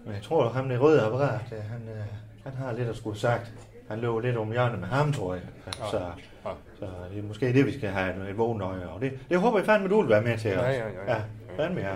[0.04, 2.04] Men jeg tror, at ham der røde apparat, øh, han, øh,
[2.44, 3.52] han har lidt at skulle sagt.
[3.88, 5.42] Han løber lidt om hjørnet med ham, tror jeg.
[5.90, 5.98] Så,
[6.44, 6.50] Ja.
[6.78, 8.88] så det er måske det, vi skal have et vågen øje.
[8.88, 10.50] Og det, det håber jeg fandme, du vil være med til.
[10.50, 10.70] ja, også.
[10.70, 11.12] ja, ja.
[11.14, 11.22] ja.
[11.56, 11.94] Fandme, ja.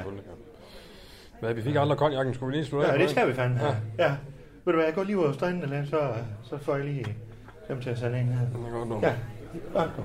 [1.41, 3.77] Hvad, vi fik aldrig konjakken, skulle vi lige slutte Ja, det skal vi fandme have.
[3.99, 4.17] Ja.
[4.69, 7.17] Ved du hvad, jeg går lige ud og stranden lidt, så, så får jeg lige
[7.69, 8.41] dem til at sende en her.
[8.41, 9.01] Det er godt nu.
[9.03, 9.15] Ja,
[9.73, 10.05] godt nu.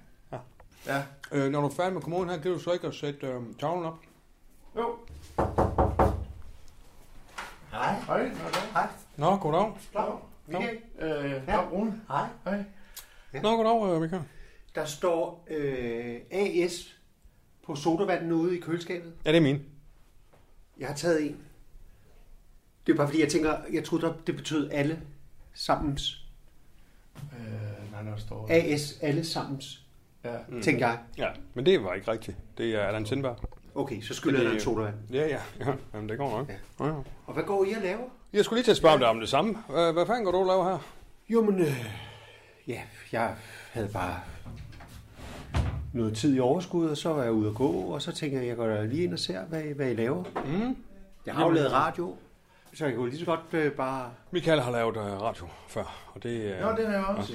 [0.87, 1.03] Ja.
[1.31, 3.41] Øh, når du er færdig med kommunen her, kan du så ikke at sætte øh,
[3.59, 3.97] tavlen op?
[4.77, 4.95] Jo.
[7.71, 7.93] Hej.
[8.07, 8.31] Hej.
[8.73, 8.87] Hej.
[9.17, 9.71] Nå, goddag.
[9.91, 10.21] Klar.
[10.59, 10.77] Michael.
[10.99, 11.53] Øh, Ja.
[11.53, 11.69] ja.
[11.71, 12.01] Rune.
[12.07, 12.27] Hej.
[12.45, 12.63] Hej.
[13.43, 14.23] Nå, goddag, øh, Michael.
[14.75, 16.95] Der står øh, AS
[17.65, 19.13] på sodavanden ude i køleskabet.
[19.25, 19.61] Ja, det er min.
[20.79, 21.37] Jeg har taget en.
[22.87, 25.01] Det er bare fordi, jeg tænker, jeg troede, det betød alle
[25.53, 26.25] sammens.
[27.17, 28.47] Øh, nej, der står...
[28.49, 29.85] AS, alle sammens,
[30.23, 30.37] Ja.
[30.49, 30.61] mm.
[30.61, 30.99] tænker jeg.
[31.17, 32.37] Ja, men det var ikke rigtigt.
[32.57, 33.37] Det er Allan Sindberg.
[33.75, 34.95] Okay, så skylder Det jeg dig en sodavand.
[35.11, 35.39] Ja, ja.
[35.59, 35.65] ja.
[35.93, 36.49] Jamen, det går nok.
[36.49, 36.85] Ja.
[36.85, 36.85] Ja.
[36.91, 36.93] Ja.
[37.25, 38.03] Og hvad går I og laver?
[38.33, 39.57] Jeg skulle lige til at spørge dig om det samme.
[39.69, 40.77] Øh, Hvad fanden går du og laver her?
[41.29, 41.85] Jo, men øh,
[42.67, 43.35] ja, jeg
[43.71, 44.19] havde bare
[45.93, 48.47] noget tid i overskud, og så var jeg ude at gå, og så tænker jeg,
[48.47, 50.23] jeg går da lige ind og ser, hvad, hvad I laver.
[50.45, 50.77] Mm.
[51.25, 52.15] Jeg har jo lavet radio,
[52.73, 54.11] så jeg kunne lige så godt øh, bare...
[54.31, 56.61] Michael har lavet uh, radio før, og det er...
[56.69, 57.33] Nå, det har jeg også.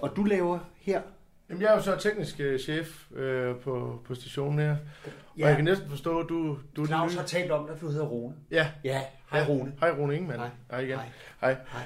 [0.00, 1.02] Og du laver her
[1.48, 4.68] Jamen, jeg er jo så teknisk øh, chef øh, på, på stationen her.
[4.68, 5.42] Ja.
[5.44, 7.78] Og jeg kan næsten forstå, at du, du er Claus den har talt om det,
[7.78, 8.34] for du hedder Rune.
[8.50, 8.70] Ja.
[8.84, 9.72] Ja, hej Rune.
[9.80, 10.40] Hej Rune Ingemann.
[10.40, 10.50] Hej.
[10.70, 10.98] Hej igen.
[10.98, 11.08] Hej.
[11.40, 11.56] Hej.
[11.72, 11.82] Hej.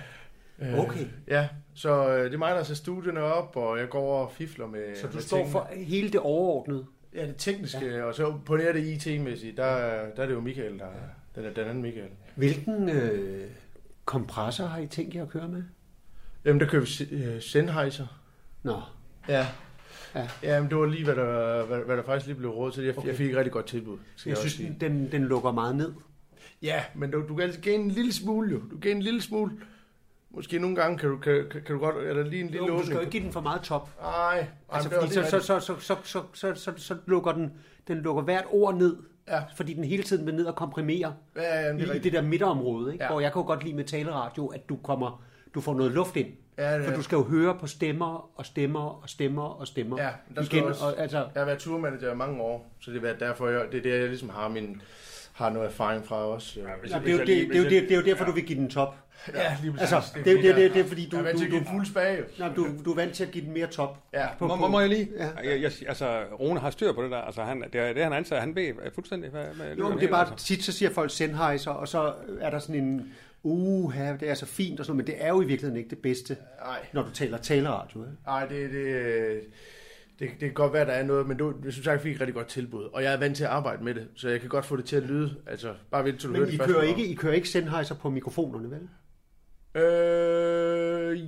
[0.72, 1.06] Øh, Okay.
[1.28, 4.66] Ja, så øh, det er mig, der ser studierne op, og jeg går og fifler
[4.66, 5.52] med Så du med står tingene.
[5.52, 6.86] for hele det overordnede.
[7.14, 8.02] Ja, det tekniske, ja.
[8.02, 9.76] og så på det her det IT-mæssige, der,
[10.16, 10.86] der er det jo Michael, der
[11.34, 12.08] den, er, den anden Michael.
[12.34, 13.50] Hvilken øh,
[14.04, 15.62] kompressor har I tænkt jer at køre med?
[16.44, 18.06] Jamen, der kører vi øh, Sennheiser.
[18.62, 18.80] Nå,
[19.30, 19.46] Ja.
[20.14, 20.28] Ja.
[20.42, 22.84] Ja, men det var lige, hvad der, hvad, hvad der faktisk lige blev råd til.
[22.84, 23.08] Jeg, okay.
[23.08, 23.98] Jeg fik et rigtig godt tilbud.
[24.26, 24.76] Jeg også synes, sige.
[24.80, 25.92] den, den lukker meget ned.
[26.62, 28.60] Ja, men du, du kan altså en lille smule jo.
[28.70, 29.52] Du giver en lille smule.
[30.30, 32.66] Måske nogle gange kan du, kan, kan, kan du godt, er der lige en lille
[32.66, 33.90] Jo, du skal jo ikke give den for meget top.
[34.02, 37.52] Nej, Altså, fordi så, så, så, så, så, så, så, så, så, lukker den,
[37.88, 38.96] den lukker hvert ord ned.
[39.28, 39.42] Ja.
[39.56, 42.22] Fordi den hele tiden vil ned og komprimere Ja, ja, det i, i det der
[42.22, 42.92] midterområde.
[42.92, 43.04] Ikke?
[43.04, 43.10] Ja.
[43.10, 45.22] Hvor jeg kan jo godt lide med taleradio, at du kommer,
[45.54, 46.28] du får noget luft ind.
[46.60, 49.66] Ja, det For er- du skal jo høre på stemmer og stemmer og stemmer og
[49.66, 50.02] stemmer.
[50.02, 52.90] Ja, der skal Igen, også, og, altså, jeg har været turmanager i mange år, så
[52.90, 54.82] det er derfor, jeg, det er det, jeg ligesom har min
[55.32, 56.60] har noget erfaring fra også.
[56.60, 58.44] Ja, ja, det, er jo, det, det, er det, det er jo derfor, du vil
[58.44, 58.94] give den top.
[59.34, 59.92] ja lige præcis.
[59.92, 61.62] Altså, det, det, det, det, det er fordi, du, jeg er vant til du, at
[61.62, 62.22] give du, fuld spage.
[62.38, 63.98] nej, du, du er vant til at give den mere top.
[64.12, 65.08] Ja, På- Må, må, må jeg lige?
[65.18, 65.50] Ja.
[65.50, 67.16] Jeg, jeg, altså, Rune har styr på det der.
[67.18, 70.06] Altså, han, det, er, det han antager, han ved fuldstændig, hvad, hvad Jo, men det
[70.06, 74.30] er bare, tit så siger folk Sennheiser, og så er der sådan en, uh, det
[74.30, 76.36] er så fint og sådan noget, men det er jo i virkeligheden ikke det bedste,
[76.64, 78.04] Nej, når du taler taleradio.
[78.26, 79.40] Nej det, det,
[80.18, 82.20] det, det kan godt være, der er noget, men du, jeg synes, jeg fik et
[82.20, 82.84] rigtig godt tilbud.
[82.84, 84.84] Og jeg er vant til at arbejde med det, så jeg kan godt få det
[84.84, 85.34] til at lyde.
[85.46, 87.94] Altså, bare vent til du Men hører I det kører, ikke, I kører ikke Sennheiser
[87.94, 88.88] på mikrofonerne, vel?
[89.74, 91.18] Øh,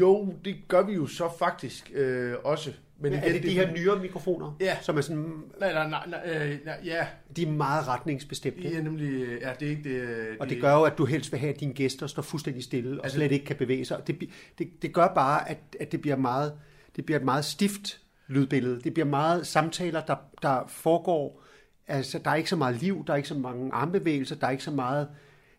[0.00, 2.72] jo, det gør vi jo så faktisk øh, også.
[3.02, 4.76] Men Men er det de her nyere mikrofoner, Ja.
[4.80, 8.58] som er sådan, Nej, nej, nej, nej, øh, nej ja, de er meget retningsbestemte?
[8.62, 8.82] det ikke?
[8.82, 10.28] nemlig, øh, ja, det er ikke det...
[10.40, 13.00] Og det gør jo, at du helst vil have, at dine gæster står fuldstændig stille
[13.00, 14.06] og Altså- slet ikke kan bevæge sig.
[14.06, 16.52] Det, det, det gør bare, at, at det bliver meget,
[16.96, 18.80] det bliver et meget stift lydbillede.
[18.80, 21.42] Det bliver meget samtaler, der, der foregår.
[21.88, 24.50] Altså, der er ikke så meget liv, der er ikke så mange armbevægelser, der er
[24.50, 25.08] ikke så meget,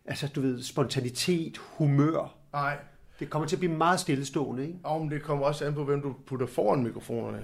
[0.06, 2.36] altså, du ved, spontanitet, humør.
[2.52, 2.76] Nej,
[3.22, 4.78] Det kommer til at blive meget stillestående, ikke?
[4.82, 7.42] og men det kommer også an på, hvem du putter foran mikrofonerne.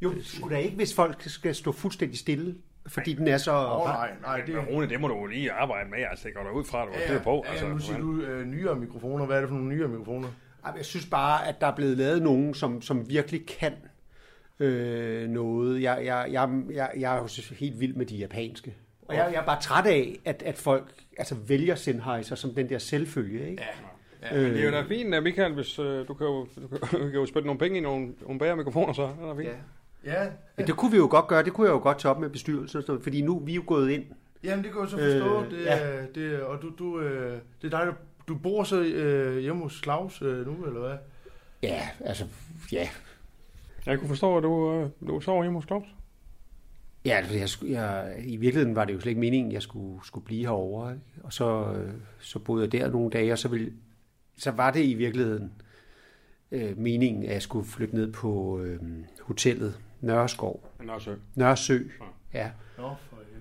[0.00, 2.54] Jo, sgu da ikke, hvis folk skal stå fuldstændig stille,
[2.86, 3.52] fordi den er så...
[3.52, 6.34] Oh, nej, nej, det Men Rune, det må du jo lige arbejde med, altså, det
[6.36, 7.42] går der ud fra, at du har styr på.
[7.44, 9.26] ja, altså, ja, nu siger du øh, nyere mikrofoner.
[9.26, 10.28] Hvad er det for nogle nyere mikrofoner?
[10.76, 13.72] Jeg synes bare, at der er blevet lavet nogen, som, som virkelig kan
[14.58, 15.82] øh, noget.
[15.82, 18.74] Jeg, jeg, jeg, jeg, jeg er jo helt vild med de japanske.
[19.02, 22.68] Og jeg, jeg er bare træt af, at, at folk altså, vælger Sennheiser som den
[22.68, 23.50] der selvfølge.
[23.50, 23.62] Ikke?
[23.62, 23.68] Ja,
[24.32, 26.78] Men det er jo da fint, at Michael, hvis øh, du kan jo, du kan,
[27.00, 29.48] du kan jo spytte nogle penge i nogle, nogle bære mikrofoner, så er det fint.
[30.04, 30.22] Ja.
[30.22, 30.28] ja.
[30.56, 31.44] Men det kunne vi jo godt gøre.
[31.44, 32.78] Det kunne jeg jo godt tage op med bestyrelsen.
[32.78, 34.04] og sådan Fordi nu vi er jo gået ind.
[34.44, 35.44] Jamen, det kan jeg så forstå.
[35.44, 36.06] Øh, det, ja.
[36.14, 37.92] det, og du, du, øh, det er dig, der,
[38.28, 40.96] du bor så øh, hjemme hos Claus øh, nu, eller hvad?
[41.62, 42.24] Ja, altså,
[42.72, 42.88] ja.
[43.86, 45.86] Jeg kunne forstå, at du, øh, du sover hjemme hos Claus.
[47.04, 50.06] Ja, altså, jeg, jeg, i virkeligheden var det jo slet ikke meningen, at jeg skulle,
[50.06, 50.92] skulle blive herovre.
[50.92, 51.04] Ikke?
[51.22, 53.72] Og så, øh, så boede jeg der nogle dage, og så, ville,
[54.36, 55.52] så var det i virkeligheden
[56.52, 58.80] øh, meningen, at jeg skulle flytte ned på øh,
[59.22, 60.70] hotellet Nørreskov.
[60.98, 61.16] Så.
[61.34, 61.78] Nørresø,
[62.34, 62.50] ja.
[62.76, 62.96] Helvede.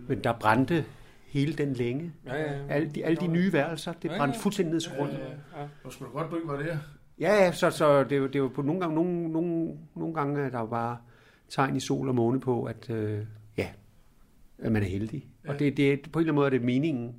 [0.08, 0.86] Men der brændte
[1.28, 2.14] hele den længe.
[2.26, 2.68] Ja, ja, ja.
[2.70, 4.42] Alle de, alle de nye værelser, det Ja, brændte ja.
[4.44, 5.18] fuldstændig ned til grunden.
[5.84, 6.78] Nu skulle du godt, ikke var der.
[7.20, 10.42] Ja, ja, så, så det, jo- det jo på nogle gange, nogle, nogle, nogle gange
[10.42, 10.98] er der jo bare
[11.50, 13.26] tegn i sol og måne på, at, øh,
[13.58, 13.68] ja,
[14.60, 15.28] at man er heldig.
[15.46, 15.50] Ja.
[15.54, 17.16] Og det, det, på en eller anden måde er det meningen,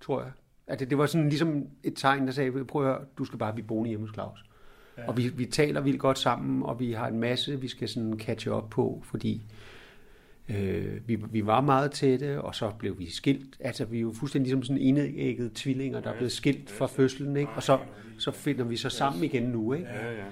[0.00, 0.30] tror jeg.
[0.68, 3.38] At det, det var sådan ligesom et tegn, der sagde, prøv at høre, du skal
[3.38, 4.44] bare blive boende hjemme hos Claus.
[4.98, 5.08] Ja.
[5.08, 8.18] Og vi, vi taler vildt godt sammen, og vi har en masse, vi skal sådan
[8.18, 9.42] catche op på, fordi
[10.48, 13.56] øh, vi, vi var meget tætte, og så blev vi skilt.
[13.60, 17.36] Altså, vi er jo fuldstændig ligesom sådan enæggede tvillinger, der er blevet skilt fra fødslen,
[17.36, 17.52] ikke?
[17.56, 17.78] Og så,
[18.18, 19.86] så finder vi så sammen igen nu, ikke?
[19.86, 20.24] Ja, ja.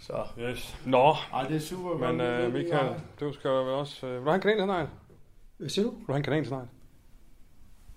[0.00, 0.24] Så.
[0.40, 0.76] Yes.
[0.86, 2.12] Nå, Ej, det er super.
[2.12, 2.44] men godt.
[2.44, 4.06] øh, Michael, du skal vel også...
[4.06, 4.86] Øh, vil du have en kanin?
[5.58, 5.90] Hvad siger du?
[5.90, 6.44] Vil du have en kanin?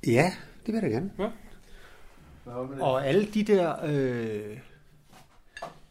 [0.08, 0.32] Ja,
[0.66, 1.12] det vil jeg da gerne.
[2.80, 4.58] Og alle de der øh,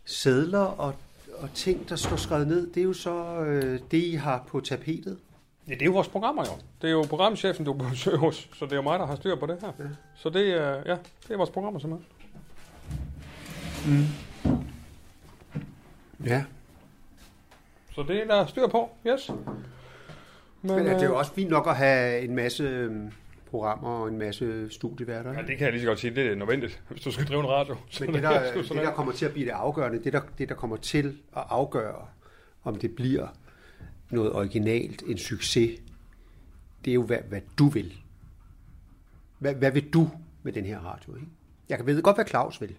[0.04, 0.94] sædler og,
[1.38, 4.60] og ting, der står skrevet ned, det er jo så øh, det, I har på
[4.60, 5.18] tapetet.
[5.68, 6.52] Ja, det er jo vores programmer jo.
[6.82, 9.36] Det er jo programchefen, du besøger hos, så det er jo mig, der har styr
[9.36, 9.72] på det her.
[9.78, 9.84] Ja.
[10.16, 12.06] Så det er, ja, det er vores programmer simpelthen.
[16.26, 16.44] Ja.
[17.94, 19.30] Så det er der styr på, yes.
[20.62, 23.02] Men, Men er det er jo øh, også fint nok at have en masse øh,
[23.54, 25.32] programmer og en masse studieværter.
[25.32, 27.40] Ja, det kan jeg lige så godt sige, det er nødvendigt, hvis du skal drive
[27.40, 27.76] en radio.
[28.00, 30.48] Men det er der, det, der kommer til at blive det afgørende, det der, det,
[30.48, 32.06] der kommer til at afgøre,
[32.64, 33.28] om det bliver
[34.10, 35.80] noget originalt, en succes,
[36.84, 37.94] det er jo, hvad, hvad du vil.
[39.38, 40.10] Hvad, hvad vil du
[40.42, 41.14] med den her radio?
[41.14, 41.28] Ikke?
[41.68, 42.74] Jeg kan ved godt, hvad Claus vil,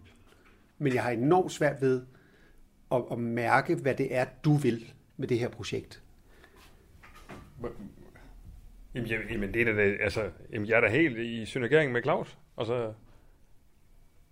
[0.78, 2.02] men jeg har enormt svært ved
[2.92, 6.02] at, at mærke, hvad det er, du vil med det her projekt.
[8.95, 12.01] Jamen, jeg, jamen, det er da, altså, jamen, jeg er da helt i synergering med
[12.03, 12.38] Claus.
[12.58, 12.93] Altså,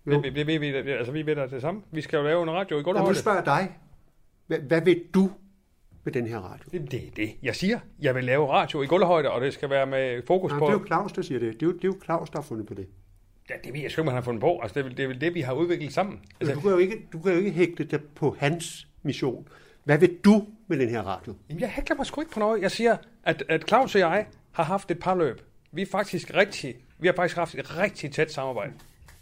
[0.04, 1.82] vi, vi, vi, vi, altså, vi ved da det samme.
[1.90, 3.18] Vi skal jo lave en radio i Nå, nu Gulderhøjde.
[3.18, 3.78] spørger dig.
[4.46, 5.30] Hvad, hvad vil du
[6.04, 6.64] med den her radio?
[6.72, 7.78] Det, det er det, jeg siger.
[8.00, 10.66] Jeg vil lave radio i Gulderhøjde, og det skal være med fokus Nej, på...
[10.66, 11.52] det er jo Claus, der siger det.
[11.52, 12.86] Det er jo, det er jo Claus, der har fundet på det.
[13.50, 14.58] Ja, det ved jeg sgu ikke, man har fundet på.
[14.62, 16.20] Altså, det, er, det er det, vi har udviklet sammen.
[16.20, 19.48] Altså, Altså, du, kan jo ikke, du kan jo ikke hægte dig på hans mission.
[19.84, 21.34] Hvad vil du med den her radio?
[21.48, 22.62] Jamen, jeg hækler mig sgu ikke på noget.
[22.62, 25.40] Jeg siger, at, at Claus og jeg har haft et par løb.
[25.72, 28.72] Vi er faktisk rigtig, Vi har faktisk haft et rigtig tæt samarbejde.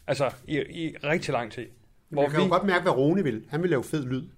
[0.07, 1.67] Altså, i, i rigtig lang tid.
[2.09, 2.45] Hvor jeg kan vi...
[2.45, 3.45] jo godt mærke, hvad Rune vil.
[3.49, 4.29] Han vil lave fed lyd.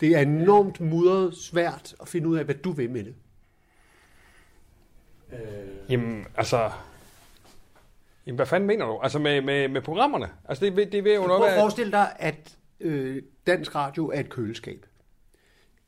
[0.00, 3.14] Det er enormt mudret svært at finde ud af, hvad du vil med det.
[5.32, 5.38] Øh...
[5.90, 6.70] Jamen, altså...
[8.26, 8.98] Jamen, hvad fanden mener du?
[9.02, 10.28] Altså med, med, med programmerne?
[10.48, 11.38] Altså, det, det vil jo nok være...
[11.38, 14.86] Prøv at forestille dig, at øh, dansk radio er et køleskab.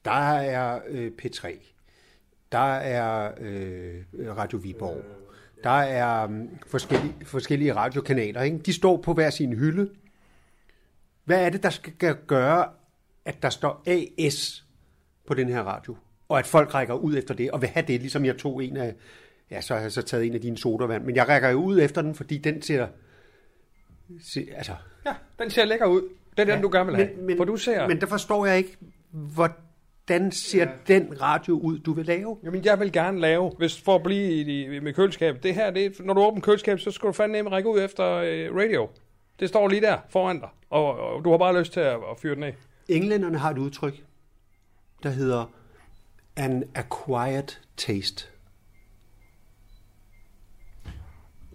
[0.04, 1.48] Der er øh, P3.
[2.52, 4.04] Der er øh,
[4.36, 5.04] Radio Viborg.
[5.64, 8.42] Der er um, forskellige, forskellige radiokanaler.
[8.42, 8.58] Ikke?
[8.58, 9.90] De står på hver sin hylde.
[11.24, 12.68] Hvad er det, der skal gøre,
[13.24, 14.64] at der står AS
[15.26, 15.96] på den her radio?
[16.28, 18.76] Og at folk rækker ud efter det, og vil have det, ligesom jeg tog en
[18.76, 18.94] af...
[19.50, 21.04] Ja, så har jeg så taget en af dine sodavand.
[21.04, 22.86] Men jeg rækker jo ud efter den, fordi den ser...
[24.22, 24.72] Se, altså,
[25.06, 26.02] ja, den ser lækker ud.
[26.30, 27.10] Det er den, ja, du gerne vil have.
[27.16, 27.88] Men, men, For du ser...
[27.88, 28.76] men der forstår jeg ikke,
[29.10, 29.56] hvor
[30.08, 30.70] hvordan ser ja.
[30.86, 32.38] den radio ud, du vil lave?
[32.42, 35.42] Jamen, jeg vil gerne lave, hvis for at blive i, i, med køleskab.
[35.42, 38.56] Det her, det, når du åbner køleskab, så skal du fandme række ud efter øh,
[38.56, 38.88] radio.
[39.40, 42.20] Det står lige der foran dig, og, og du har bare lyst til at, at
[42.22, 42.56] fyre den af.
[42.88, 44.04] Englænderne har et udtryk,
[45.02, 45.50] der hedder
[46.36, 48.24] an acquired taste.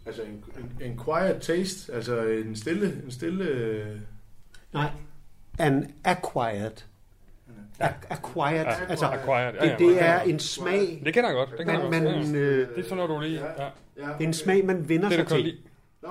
[0.05, 3.01] Altså en, en, en quiet taste, altså en stille...
[3.05, 4.01] En stille...
[4.73, 4.91] Nej,
[5.59, 6.83] an acquired
[8.09, 8.65] acquired.
[8.65, 9.53] Ja, altså, acquired.
[9.53, 11.01] Ja, ja, det, det er en smag.
[11.05, 11.49] Det kender jeg godt.
[11.49, 12.27] Det kender man, jeg godt.
[12.27, 13.41] Man, øh, det er sådan noget, du lige...
[13.57, 13.63] Ja.
[13.97, 14.07] Ja.
[14.19, 15.43] En smag, man vender det, sig til.
[15.43, 15.57] Lide.
[16.01, 16.09] Nå,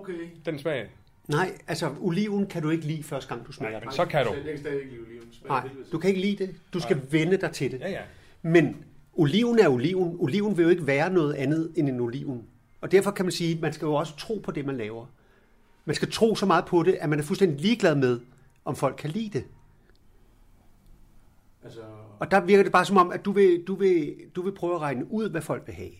[0.00, 0.12] okay.
[0.46, 0.86] Den smag.
[1.28, 4.26] Nej, altså oliven kan du ikke lide første gang, du smager Nej, men så kan
[4.26, 4.32] du.
[4.32, 5.24] Jeg kan stadig ikke lide oliven.
[5.48, 6.54] Nej, du kan ikke lide det.
[6.72, 7.06] Du skal Nej.
[7.10, 7.80] vende dig til det.
[7.80, 8.00] Ja, ja.
[8.42, 10.16] Men oliven er oliven.
[10.18, 12.42] Oliven vil jo ikke være noget andet end en oliven.
[12.80, 15.06] Og derfor kan man sige, at man skal jo også tro på det, man laver.
[15.84, 18.20] Man skal tro så meget på det, at man er fuldstændig ligeglad med,
[18.64, 19.44] om folk kan lide det.
[21.64, 21.80] Altså...
[22.18, 24.74] Og der virker det bare som om, at du vil, du vil, du vil prøve
[24.74, 25.90] at regne ud, hvad folk vil have.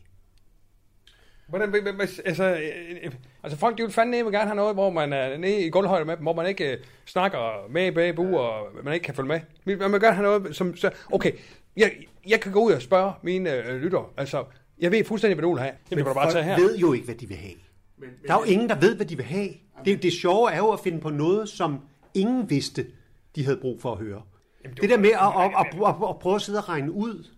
[1.49, 5.39] Hvordan, altså, øh, øh, altså folk de vil fandme gerne have noget, hvor man er
[5.39, 8.95] nede i gulvhøjde med dem, hvor man ikke uh, snakker med bag bu, og man
[8.95, 9.41] ikke kan følge med.
[9.65, 10.77] Man vil gerne have noget, som...
[10.77, 11.33] Så, okay,
[11.77, 11.93] jeg,
[12.29, 14.13] jeg kan gå ud og spørge mine uh, lytter.
[14.17, 14.45] Altså,
[14.79, 15.73] jeg ved fuldstændig, hvad du vil have.
[15.91, 16.57] Men kan du bare tage her.
[16.57, 17.55] ved jo ikke, hvad de vil have.
[17.99, 19.49] Men, men, der er jo ingen, der ved, hvad de vil have.
[19.85, 21.81] Det, det sjove er jo at finde på noget, som
[22.15, 22.87] ingen vidste,
[23.37, 24.23] de havde brug for at høre.
[24.65, 27.29] Jamen, det der med at, at, at, at, at prøve at sidde og regne ud,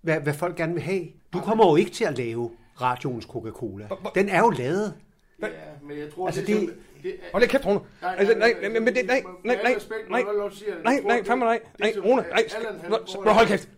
[0.00, 1.06] hvad, hvad folk gerne vil have.
[1.32, 3.88] Du kommer jo ikke til at lave radioens Coca-Cola.
[4.14, 4.94] Den er jo lavet.
[5.42, 5.48] Ja,
[5.82, 7.80] men jeg tror, altså, det, det, det, Hold da kæft, Rune.
[8.02, 9.74] Altså, nej, nej, men det, nej, nej, nej,
[10.08, 10.22] nej,
[10.84, 12.24] nej, nej, fandme nej, nej, Rune,
[13.24, 13.68] nej, hold kæft.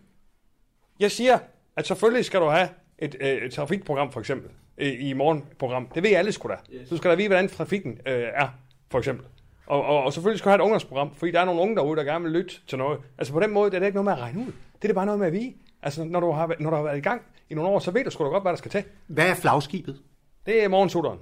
[0.99, 1.39] Jeg siger,
[1.75, 5.87] at selvfølgelig skal du have et, et trafikprogram, for eksempel, i morgenprogram.
[5.95, 6.55] Det ved alle sgu da.
[6.89, 8.47] Du skal da vide, hvordan trafikken øh, er,
[8.91, 9.25] for eksempel.
[9.69, 11.97] Og, og, og selvfølgelig skal du have et ungdomsprogram, fordi der er nogle unge derude,
[11.97, 12.99] der gerne vil lytte til noget.
[13.17, 14.45] Altså på den måde, det er det ikke noget med at regne ud.
[14.45, 15.53] Det er det bare noget med at vide.
[15.81, 18.03] Altså når du har, når du har været i gang i nogle år, så ved
[18.03, 18.83] du sgu da godt, hvad der skal til.
[19.07, 20.01] Hvad er flagskibet?
[20.45, 21.19] Det er morgensutteren.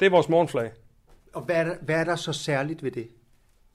[0.00, 0.70] Det er vores morgenflag.
[1.34, 3.08] Og hvad er, der, hvad er der så særligt ved det?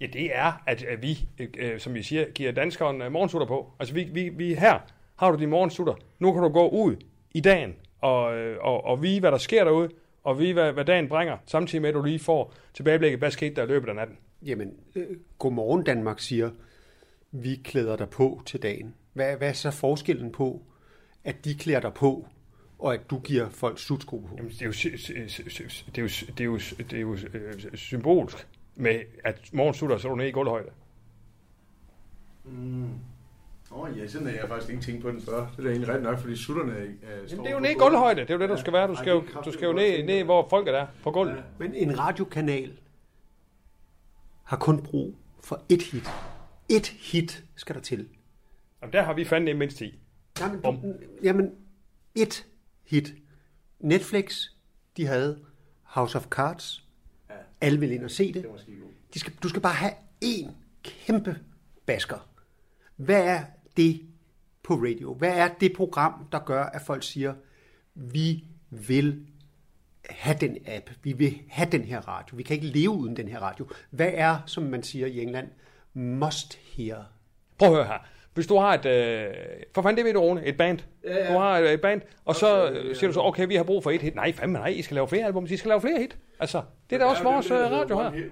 [0.02, 3.72] Ja, det er, at, vi, øh, som vi siger, giver danskeren øh, morgensutter på.
[3.80, 4.80] Altså vi, vi, vi her
[5.16, 5.94] har du din morgensutter.
[6.20, 6.96] Nu kan du gå ud
[7.32, 9.90] i dagen og, øh, og, og vide, hvad der sker derude
[10.24, 13.56] og vide, hvad, hvad dagen bringer, samtidig med, at du lige får tilbageblikket, hvad skete
[13.56, 14.18] der i løbet af natten.
[14.46, 16.52] Jamen, øh, godmorgen Danmark siger,
[17.32, 18.96] vi klæder dig på til dagen.
[19.14, 20.62] Hvad, hvad er så forskellen på,
[21.24, 22.28] at de klæder dig på,
[22.80, 24.36] og at du giver folk sutsko på?
[24.38, 28.48] Jamen, det er jo, det er jo, det er jo, det er jo øh, symbolsk
[28.76, 30.70] med, at morgen sutter, så er du nede i gulvhøjde.
[32.44, 32.90] Mm.
[33.74, 35.48] Åh oh, ja, sådan er jeg faktisk ikke tænkt på den før.
[35.58, 36.88] Det er egentlig ret nok, fordi sutterne er, er
[37.30, 38.22] Jamen, det er jo ned i gulvhøjde.
[38.22, 38.88] Det er jo det, du skal være.
[38.88, 41.36] Du skal jo, du skal jo ned, ned, hvor folk er der, på gulvet.
[41.36, 41.42] Ja.
[41.60, 42.80] Men en radiokanal
[44.44, 46.12] har kun brug for et hit.
[46.70, 48.08] Et hit skal der til.
[48.82, 50.00] Jamen, der har vi fandme mindst i.
[50.40, 51.52] Jamen, du, jamen,
[52.16, 52.46] et
[52.86, 53.14] hit.
[53.80, 54.46] Netflix,
[54.98, 55.40] de havde
[55.84, 56.86] House of Cards.
[57.30, 57.36] Ja.
[57.62, 58.44] Alle vil ind og se det.
[58.44, 58.52] det
[59.14, 59.94] de skal, du skal bare have
[60.26, 60.50] én
[60.84, 61.40] kæmpe
[61.86, 62.28] basker.
[62.96, 63.44] Hvad er
[63.78, 64.02] det
[64.64, 65.14] på radio?
[65.14, 67.34] Hvad er det program, der gør, at folk siger,
[67.96, 69.26] vi vil
[70.10, 73.28] have den app, vi vil have den her radio, vi kan ikke leve uden den
[73.28, 73.68] her radio.
[73.90, 75.48] Hvad er, som man siger i England,
[75.94, 77.12] must hear?
[77.58, 78.08] Prøv at høre her.
[78.34, 79.34] Hvis du har et, øh,
[79.76, 80.80] for fanden det ved du, Rune, et band.
[81.04, 81.34] Ja, ja.
[81.34, 83.84] Du har et, et band, og så øh, siger du så, okay, vi har brug
[83.84, 84.16] for et hit.
[84.16, 86.18] Nej, fandme nej, I skal lave flere album, I skal lave flere hit.
[86.40, 88.06] Altså, det er da også vores det, det, radio her.
[88.06, 88.32] One hit,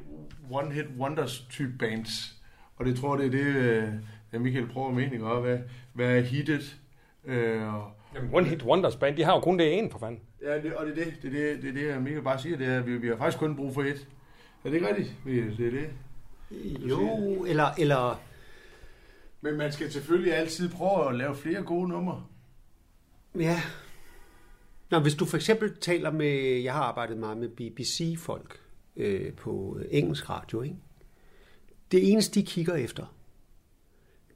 [0.49, 2.35] one hit wonders type bands.
[2.75, 3.93] Og det tror jeg, det er det, øh,
[4.33, 5.59] ja, Michael prøver mening og hvad,
[5.93, 6.77] hvad er hittet.
[7.25, 10.19] Øh, og, Jamen, One Hit Wonders band, de har jo kun det ene, for fanden.
[10.41, 12.57] Ja, det, og det er det, det, er det, det, er det Michael bare siger,
[12.57, 14.07] det er, at vi, vi har faktisk kun brug for et.
[14.63, 15.15] Er det ikke rigtigt?
[15.57, 15.89] Det er det.
[16.89, 18.21] Jo, eller, eller...
[19.41, 22.23] Men man skal selvfølgelig altid prøve at lave flere gode numre.
[23.35, 23.61] Ja.
[24.89, 28.59] Nå, hvis du for eksempel taler med, jeg har arbejdet meget med BBC-folk
[28.95, 30.75] øh, på engelsk radio, ikke?
[31.91, 33.15] Det eneste, de kigger efter,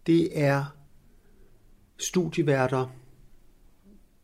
[0.08, 0.66] det er
[1.98, 2.96] studieværter,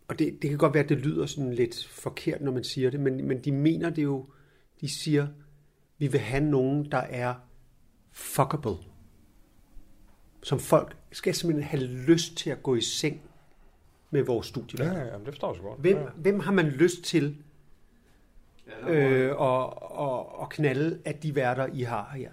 [0.07, 2.89] og det, det kan godt være, at det lyder sådan lidt forkert, når man siger
[2.89, 4.25] det, men, men de mener det jo,
[4.82, 5.27] de siger,
[5.97, 7.34] vi vil have nogen, der er
[8.11, 8.75] fuckable.
[10.43, 13.21] Som folk skal simpelthen have lyst til at gå i seng
[14.11, 14.99] med vores Ja, studieværter.
[14.99, 15.80] ja, jamen, det forstår jeg så godt.
[15.80, 16.05] Hvem, Ja.
[16.15, 17.38] hvem har man lyst til
[18.88, 22.32] øh, at, at, at knalde af de værter, I har her?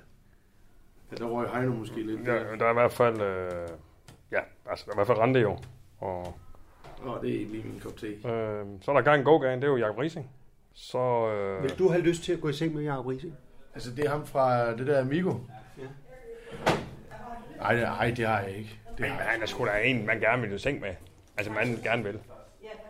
[1.11, 2.27] Ja, der røg Heino måske lidt.
[2.29, 3.21] Ja, men der er i hvert fald...
[3.21, 3.69] Øh,
[4.33, 4.41] ja,
[4.71, 5.59] altså, der er i hvert fald Rande jo.
[5.99, 6.39] Og
[7.05, 8.07] Nå, det er ikke lige min kop te.
[8.07, 10.31] øh, så er der gang go det er jo Jacob Rising.
[10.75, 11.31] Så...
[11.31, 13.35] Øh, Vil du have lyst til at gå i seng med Jacob Rising?
[13.75, 15.35] Altså, det er ham fra det der Amigo.
[15.79, 15.83] Ja.
[17.59, 18.81] Nej, det, ej, det har jeg ikke.
[18.91, 20.95] Det men har, han er sgu da en, man gerne vil i seng med.
[21.37, 22.19] Altså, man gerne vil.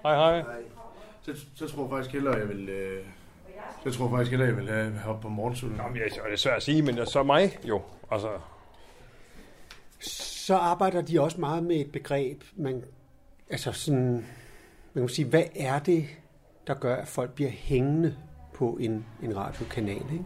[0.02, 0.44] Hej, hej.
[1.22, 2.68] så, så tror jeg faktisk hellere, jeg vil...
[2.68, 3.04] Øh,
[3.84, 5.78] så tror jeg faktisk hellere, jeg vil have, have på morgensutten.
[5.78, 7.82] Nå, men jeg, det er svært at sige, men så mig jo.
[8.10, 8.28] Altså,
[10.00, 12.84] Så arbejder de også meget med et begreb, man,
[13.50, 14.26] altså sådan,
[14.94, 16.06] man kan sige, hvad er det,
[16.66, 18.16] der gør, at folk bliver hængende
[18.54, 20.12] på en, en radiokanal?
[20.12, 20.24] Ikke?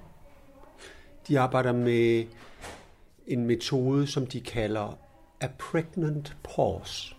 [1.28, 2.26] De arbejder med
[3.26, 4.98] en metode, som de kalder
[5.40, 7.14] a pregnant pause.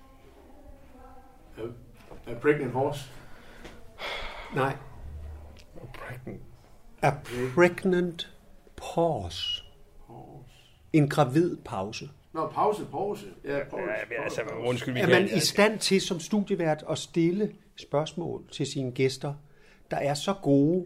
[2.28, 3.10] A pregnant horse.
[4.56, 4.78] Nej,
[6.12, 6.41] pregnant.
[7.01, 7.12] a
[7.55, 8.30] pregnant
[8.78, 9.64] pause.
[10.93, 12.09] En gravid pause.
[12.34, 13.26] Nå, pause, pause.
[13.43, 13.84] Ja, pause.
[13.84, 18.66] Ja, men altså, undskyld, Er man i stand til som studievært at stille spørgsmål til
[18.66, 19.34] sine gæster,
[19.91, 20.86] der er så gode,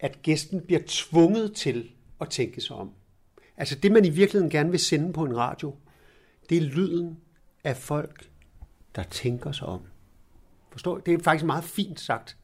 [0.00, 2.90] at gæsten bliver tvunget til at tænke sig om?
[3.56, 5.74] Altså det, man i virkeligheden gerne vil sende på en radio,
[6.48, 7.18] det er lyden
[7.64, 8.30] af folk,
[8.94, 9.80] der tænker sig om.
[10.70, 10.98] Forstår?
[10.98, 12.36] Det er faktisk meget fint sagt.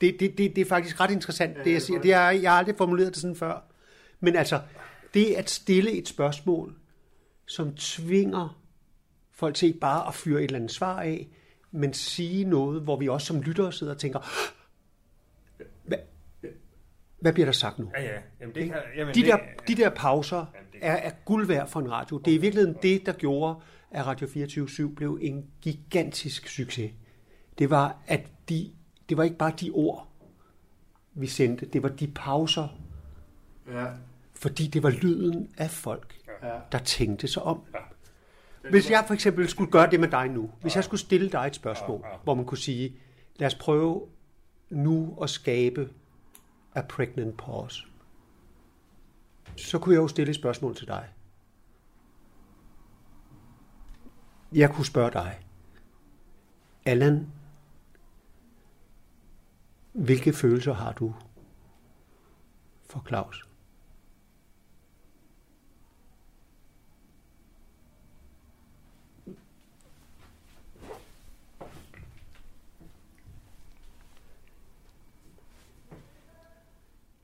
[0.00, 2.00] Det, det, det, det er faktisk ret interessant, det jeg siger.
[2.00, 3.64] Det er, jeg har aldrig formuleret det sådan før.
[4.20, 4.60] Men altså,
[5.14, 6.74] det at stille et spørgsmål,
[7.46, 8.60] som tvinger
[9.32, 11.28] folk til ikke bare at fyre et eller andet svar af,
[11.70, 14.18] men sige noget, hvor vi også som lyttere sidder og tænker,
[15.84, 15.98] hvad,
[17.20, 17.90] hvad bliver der sagt nu?
[17.94, 18.20] Ja, ja.
[18.40, 19.38] Jamen, det, jamen, De det, der,
[19.68, 20.46] de der pauser
[20.80, 22.18] er, er guld værd for en radio.
[22.18, 26.92] Det er i virkeligheden det, der gjorde, at Radio 24 blev en gigantisk succes.
[27.58, 28.72] Det var, at de,
[29.08, 30.08] det var ikke bare de ord,
[31.14, 31.66] vi sendte.
[31.66, 32.68] Det var de pauser,
[33.66, 33.86] Ja.
[34.34, 36.58] fordi det var lyden af folk, Ja.
[36.72, 37.62] der tænkte sig om.
[38.70, 41.46] Hvis jeg for eksempel skulle gøre det med dig nu, hvis jeg skulle stille dig
[41.46, 42.96] et spørgsmål, hvor man kunne sige,
[43.36, 44.06] lad os prøve
[44.70, 45.90] nu at skabe
[46.74, 47.84] a pregnant pause,
[49.56, 51.08] så kunne jeg jo stille et spørgsmål til dig.
[54.52, 55.38] Jeg kunne spørge dig,
[56.84, 57.26] Allan,
[59.98, 61.14] hvilke følelser har du
[62.90, 63.44] for Claus?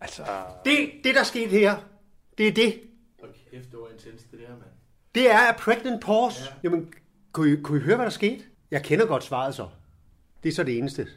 [0.00, 0.22] Altså,
[0.64, 1.76] Det, det der skete her,
[2.38, 2.80] det er det.
[3.22, 4.62] Og kæft, det var intens, det der, mand.
[5.14, 6.44] Det er a pregnant pause.
[6.44, 6.50] Ja.
[6.62, 6.92] Jamen,
[7.32, 8.44] kunne I, kunne I høre, hvad der skete?
[8.70, 9.68] Jeg kender godt svaret så.
[10.42, 11.08] Det er så det eneste.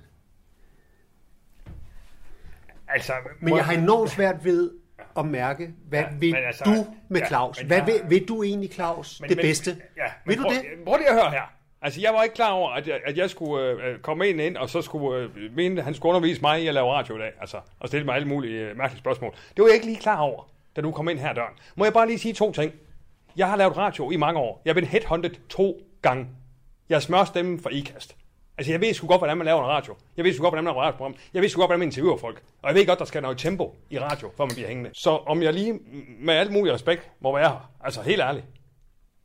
[2.97, 3.13] Altså...
[3.39, 4.71] Men jeg har enormt svært ved
[5.17, 7.57] at mærke, hvad Ja, vil men altså- du med ja, Claus?
[7.59, 9.77] men hvad vil, vil du egentlig, Claus, det bedste?
[9.97, 10.61] Ja, men vil du prøv, det?
[10.85, 11.53] Prøv lige at høre her.
[11.81, 14.57] Altså, jeg var ikke klar over, at jeg, at jeg skulle øh, komme ind, ind,
[14.57, 17.31] og så skulle øh, mene, han skulle undervise mig i at lave radio i dag.
[17.41, 19.31] Altså, og stille mig alle mulige øh, mærkelige spørgsmål.
[19.31, 21.53] Det var jeg ikke lige klar over, da du kom ind her døren.
[21.75, 22.71] Må jeg bare lige sige to ting?
[23.37, 24.61] Jeg har lavet radio i mange år.
[24.65, 26.27] Jeg er blevet headhunted to gange.
[26.89, 28.15] Jeg er smørstemmen for IKAST.
[28.57, 29.95] Altså, jeg ved sgu godt, hvordan man laver en radio.
[30.17, 31.15] Jeg ved sgu godt, hvordan man laver et radioprogram.
[31.33, 32.43] Jeg ved sgu godt, hvordan man interviewer folk.
[32.61, 34.89] Og jeg ved godt, der skal noget tempo i radio, før man bliver hængende.
[34.93, 35.79] Så om jeg lige
[36.19, 38.45] med alt mulig respekt må være her, altså helt ærligt,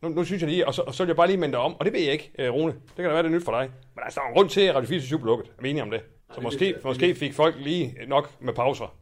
[0.03, 1.61] nu, nu synes jeg lige, og så, og så vil jeg bare lige minde dig
[1.61, 2.73] om, og det ved jeg ikke, øh, Rune.
[2.73, 3.71] Det kan da være, det er nyt for dig.
[3.95, 5.47] Men altså, der er en grund til, at Radio 24 blev lukket.
[5.59, 6.01] Er vi enige om det?
[6.29, 6.81] Så det måske, jeg.
[6.85, 8.97] måske fik folk lige nok med pauser.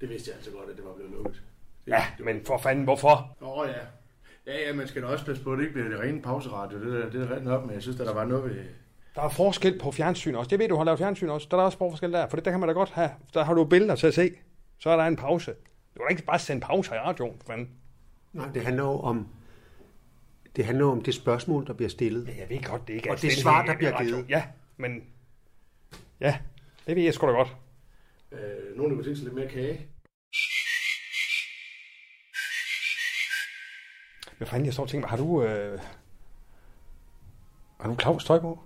[0.00, 1.42] Det vidste jeg altså godt, at det var blevet lukket.
[1.86, 3.36] Det, Ja, men for fanden, hvorfor?
[3.40, 3.74] Åh oh, ja.
[4.48, 6.78] Ja, ja, man skal da også passe på, at det ikke bliver det rene pauseradio.
[6.84, 8.64] Det, der, det er ret nok, men jeg synes, at der var noget ved...
[9.14, 10.48] Der er forskel på fjernsyn også.
[10.48, 11.48] Det ved du, har lavet fjernsyn også.
[11.50, 13.10] Der er også forskel der, for det der kan man da godt have.
[13.34, 14.32] Der har du billeder til at se.
[14.78, 15.50] Så er der en pause.
[15.50, 17.70] Du kan da ikke bare sende pauser i radioen, for fanden.
[18.32, 19.28] Nej, det handler jo om
[20.56, 22.28] det handler om det spørgsmål, der bliver stillet.
[22.38, 24.24] Jeg ved godt, det ikke er Og det svar, der bliver givet.
[24.28, 24.44] Ja,
[24.76, 25.04] men...
[26.20, 26.38] Ja,
[26.86, 27.56] det ved jeg sgu da godt.
[28.32, 29.86] Øh, kunne tænke sig lidt mere kage.
[34.38, 35.42] Hvad fanden, jeg står og tænker, har du...
[35.42, 35.80] Øh...
[37.80, 38.58] Har du Claus tøj på?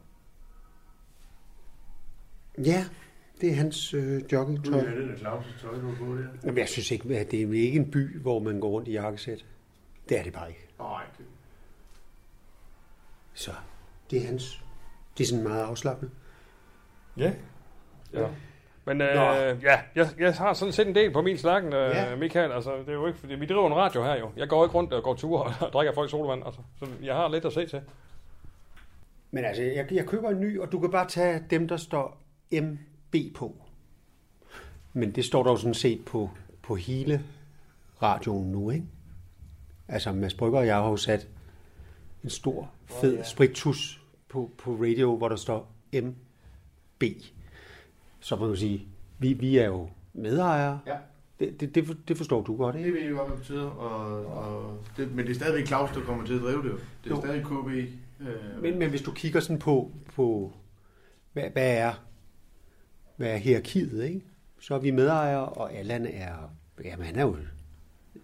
[2.59, 2.85] Ja,
[3.41, 4.79] det er hans øh, Du joggingtøj.
[4.79, 6.29] er det der Claus' tøj, du har på der.
[6.45, 8.93] Jamen, jeg synes ikke, at det er ikke en by, hvor man går rundt i
[8.93, 9.47] jakkesæt.
[10.09, 10.69] Det er det bare ikke.
[10.79, 11.27] Nej, det...
[13.35, 13.51] Så
[14.11, 14.65] det er hans.
[15.19, 16.11] Det er sådan meget afslappet.
[17.17, 17.33] Ja.
[18.13, 18.29] ja.
[18.85, 19.23] Men øh, Nå.
[19.23, 22.17] ja, jeg, jeg har sådan set en del på min slakken, øh, Ja.
[22.17, 22.53] Michael.
[22.53, 24.31] Altså, det er jo ikke, fordi vi driver en radio her jo.
[24.37, 26.43] Jeg går ikke rundt og går ture og drikker folk solvand.
[26.47, 27.81] Altså, så jeg har lidt at se til.
[29.31, 32.23] Men altså, jeg, jeg køber en ny, og du kan bare tage dem, der står
[32.53, 33.57] MB på.
[34.93, 36.31] Men det står jo sådan set på,
[36.63, 37.23] på hele
[38.03, 38.87] radioen nu, ikke?
[39.89, 41.29] Altså, Mads Brygger og jeg har jo sat
[42.25, 43.23] en stor, fed oh, ja.
[43.23, 47.03] spritus på, på radio, hvor der står MB.
[48.23, 48.87] Så må du sige,
[49.19, 50.81] vi, vi er jo medejere.
[50.87, 50.97] Ja.
[51.41, 52.87] Det, det, det, for- det forstår du godt, ikke?
[52.89, 53.67] Det ved jeg godt, hvad det betyder.
[53.71, 56.79] Og, og det, men det er stadigvæk Claus, der kommer til at drive det jo.
[57.05, 57.21] Det er Jo.
[57.21, 57.69] stadig KB.
[58.21, 60.53] Øh, Men, men hvis du kigger sådan på, på
[61.33, 61.93] hvad, hvad er
[63.17, 64.23] hvad er hierarkiet, ikke?
[64.61, 66.35] Så er vi medejere, og Allan er,
[66.85, 67.37] jamen han er jo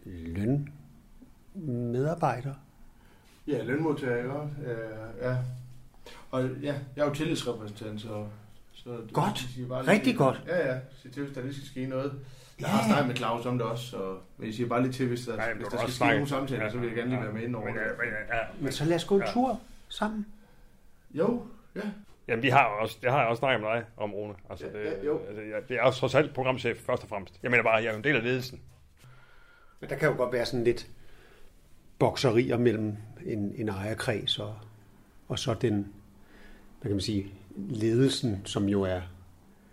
[0.06, 0.68] løn
[1.92, 2.54] medarbejder.
[3.46, 4.54] Ja, lønmodtager, ikke også?
[4.66, 5.36] Ja, ja.
[6.30, 8.26] Og ja, jeg er jo tillidsrepræsentant, så...
[8.88, 9.26] så det- Godt.
[9.42, 10.42] jeg siger bare Rigtig lige, godt.
[10.46, 10.78] Ja, ja.
[11.02, 12.12] Sig til, hvis der lige skal ske noget.
[12.58, 12.66] Jeg Ja.
[12.66, 15.20] har snakket med Claus om det også, så, men jeg siger bare lige til, hvis
[15.26, 16.70] der, Nej, hvis der skal ske nogle samtaler, Ja.
[16.70, 18.38] så vil jeg gerne lige være med ind over Men, men, øh, ja.
[18.60, 19.32] Men så lad os gå en Ja.
[19.32, 20.26] tur sammen.
[21.14, 21.42] Jo,
[21.76, 21.80] ja.
[22.28, 24.34] Jamen, de har også, det har jeg også snakket med dig om, Rune.
[24.50, 25.20] Altså, Ja, det, ja, jo.
[25.28, 27.38] altså, jeg, det er også trods alt programchef, først og fremmest.
[27.42, 28.60] Jeg mener bare, jeg er jo en del af ledelsen.
[29.80, 30.86] Men der kan jo godt være sådan lidt
[31.98, 34.54] bokserier mellem en, en ejerkreds og,
[35.28, 35.74] og så den,
[36.80, 37.34] hvad kan man sige,
[37.68, 39.00] ledelsen, som jo er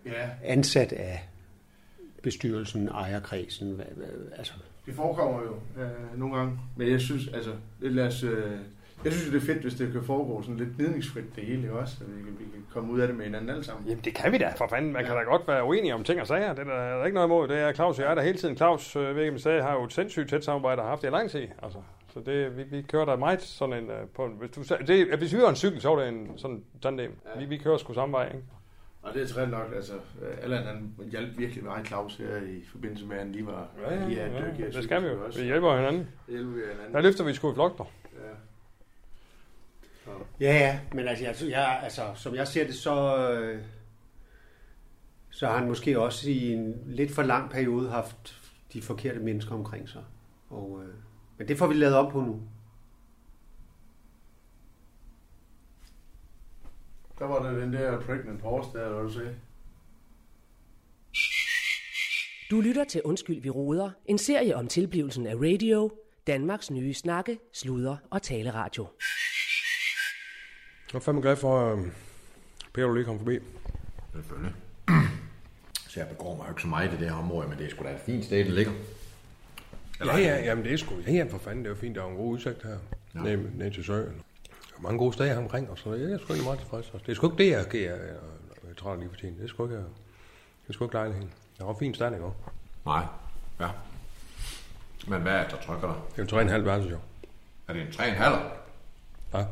[0.06, 1.28] Ja, ansat af
[2.22, 3.72] bestyrelsen, ejerkredsen.
[3.72, 4.06] Hvad, hvad,
[4.38, 4.52] altså,
[4.86, 6.58] det forekommer jo øh, nogle gange.
[6.76, 8.52] Men jeg synes, altså, det lad os, øh,
[9.04, 11.72] jeg synes det er fedt, hvis det kan foregå sådan lidt gnidningsfrit det hele, ikke
[11.72, 11.96] også?
[11.96, 13.88] Så vi kan, vi kan komme ud af det med hinanden alle sammen.
[13.88, 14.92] Jamen, det kan vi da, for fanden.
[14.92, 16.54] Man kan da godt være uenige om ting og sager.
[16.54, 17.48] Det er der, er der ikke noget imod.
[17.48, 18.56] Det er Claus og jeg, der hele tiden.
[18.56, 21.10] Claus øh, Væggen stadig har jo et sindssygt tæt samarbejde og har haft det i
[21.10, 21.48] lang tid.
[21.62, 21.78] Altså,
[22.16, 23.90] så det, vi, vi kører der meget sådan en...
[23.90, 26.38] øh, På en hvis, du, det, hvis vi hører en cykel, så er det en
[26.38, 27.18] sådan tandem.
[27.34, 27.40] Ja.
[27.40, 28.44] Vi, vi kører sgu samme vej, ikke?
[29.02, 32.64] Og det er træt nok, altså, øh, Allan han hjalp virkelig meget Claus her i
[32.70, 33.68] forbindelse med, at han lige var
[34.08, 35.24] lige er et dyk i at det skal vi jo.
[35.24, 35.38] også.
[35.40, 36.00] Vi hjælper hinanden.
[36.00, 36.94] Det hjælper vi hinanden.
[36.94, 37.88] Der løfter vi sgu i flok, dog.
[38.14, 40.12] Ja.
[40.40, 43.62] Ja, ja, men altså, jeg, jeg, altså, som jeg ser det, så, øh,
[45.30, 48.40] så har han måske også i en lidt for lang periode haft
[48.72, 50.02] de forkerte mennesker omkring sig.
[50.50, 50.94] Og, øh,
[51.38, 52.42] men det får vi lavet op på nu.
[57.18, 59.36] Der var der den der pregnant horse der, du sagde.
[62.50, 63.90] Du lytter til Undskyld, vi roder.
[64.06, 65.90] En serie om tilblivelsen af radio.
[66.26, 68.86] Danmarks nye snakke, sludre og taleradio.
[70.92, 71.78] Jeg er fandme glad for, at
[72.72, 73.38] Peter lige kom forbi.
[74.14, 74.54] Selvfølgelig.
[75.90, 77.70] Så jeg begår mig jo ikke så meget i det her område, men det er
[77.70, 78.72] sgu da et fint sted, det ligger.
[80.04, 80.94] Ja, ja, jamen det er sgu.
[81.06, 82.78] Ja, ja, for fanden, det er jo fint, der er en god udsigt her.
[83.14, 83.20] Ja.
[83.20, 84.22] Ned, ned til søen.
[84.70, 86.90] Der er mange gode steder omkring, og så jeg er sgu egentlig meget tilfreds.
[86.90, 88.16] Det er sgu ikke det, jeg giver, jeg,
[88.68, 89.36] jeg tror lige for tiden.
[89.36, 91.30] Det er sgu ikke, det er sgu ikke lejligheden.
[91.58, 92.26] Der var fint stand, ikke?
[92.86, 93.04] Nej.
[93.60, 93.68] Ja.
[95.08, 96.26] Men hvad er det, der trykker dig?
[96.26, 96.98] Det er en halv værelse, jo.
[97.68, 98.02] Er det en 3,5?
[99.34, 99.44] Ja.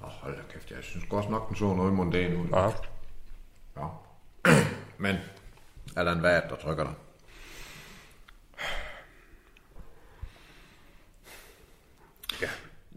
[0.00, 2.46] Nå, hold da kæft, jeg synes godt nok, den så noget mundan ud.
[2.48, 2.70] Ja.
[3.76, 3.88] ja.
[5.04, 5.16] Men,
[5.96, 6.92] Allan, hvad er det, der trykker dig?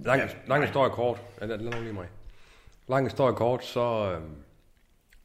[0.06, 1.22] Lang, lang historie kort.
[1.41, 2.08] Ja, lad, nu lige mig.
[2.88, 4.22] Lang historie kort, så, øh,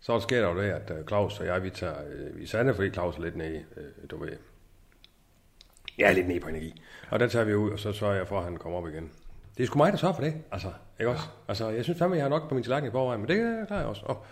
[0.01, 2.75] så sker der jo det, at øh, Claus og jeg, vi tager øh, i sande,
[2.75, 4.37] fordi Claus er lidt nede, øh, du ved.
[5.99, 6.83] Jeg er lidt nede på energi.
[7.11, 9.11] Og der tager vi ud, og så sørger jeg for, at han kommer op igen.
[9.57, 11.25] Det er sgu mig, der sørger for det, altså, ikke også?
[11.49, 13.66] Altså, jeg synes fandme, jeg har nok på min tallerken i forvejen, men det øh,
[13.66, 14.03] klarer jeg også.
[14.05, 14.27] Og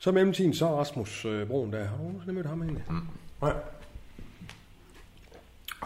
[0.00, 1.84] så i mellemtiden, så er Rasmus øh, Broen der.
[1.84, 2.84] Har du nogensinde mødt ham egentlig?
[2.88, 3.08] Mm.
[3.42, 3.52] Nej.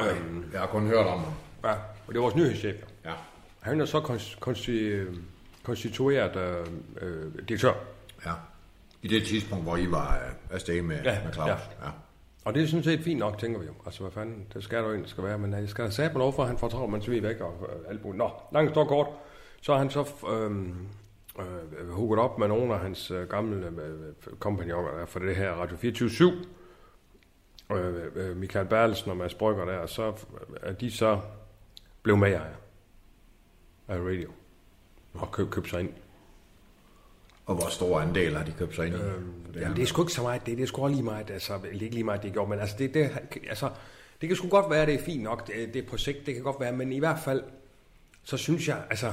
[0.03, 1.32] Øhm, jeg har kun hørt om ham.
[1.64, 2.76] Ja, og det var vores nyhedschef.
[3.05, 3.12] Ja.
[3.61, 5.15] Han er så konst, konsti, øh,
[5.63, 6.67] konstitueret øh,
[7.01, 7.73] øh, direktør.
[8.27, 8.33] Ja.
[9.03, 11.49] I det tidspunkt, hvor I var øh, afsted med, Ja, med Claus.
[11.49, 11.55] ja.
[11.87, 11.91] ja.
[12.45, 13.73] Og det er sådan set fint nok, tænker vi jo.
[13.87, 15.39] Altså, hvad fanden, det skal der jo egentlig skal være.
[15.39, 17.41] Men jeg skal da sætte lov for, at han får travlt, mens vi er væk
[17.41, 18.19] og øh, alt muligt.
[18.19, 19.07] Nå, langt står kort.
[19.63, 20.51] Så har han så øh,
[21.39, 25.51] øh, hugget op med nogle af hans øh, gamle øh, kompagnoner der for det her
[25.51, 26.33] Radio 24
[27.73, 30.13] øh, øh, Michael Berlsen og Mads Brygger der, så
[30.63, 31.21] er de så
[32.03, 32.41] blev med af
[33.91, 34.30] radio
[35.14, 35.93] og køb, købt sig ind.
[37.47, 38.99] Og hvor stor andel har de købt sig ind i?
[38.99, 40.57] Øhm, det Jamen, er- det er sgu ikke så meget det.
[40.57, 42.95] Det er sgu lige meget, altså, eller ikke lige meget, det gjorde, men altså, det,
[42.95, 43.11] det,
[43.49, 43.70] altså,
[44.20, 46.43] det kan sgu godt være, det er fint nok, det, det er sigt, det kan
[46.43, 47.43] godt være, men i hvert fald,
[48.22, 49.12] så synes jeg, altså,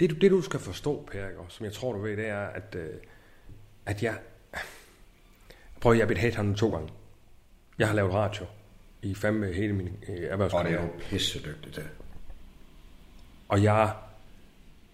[0.00, 2.46] det, du- det du skal forstå, Per, og som jeg tror, du ved, det er,
[2.46, 2.88] at, øh,
[3.86, 4.18] at jeg,
[5.80, 6.88] Prøv at jeg er blevet headhunted to gange.
[7.78, 8.46] Jeg har lavet radio
[9.02, 10.82] i fandme hele min øh, Og det er erhvervskarriere.
[10.82, 11.84] jo pissedygtigt til.
[13.48, 13.90] Og jeg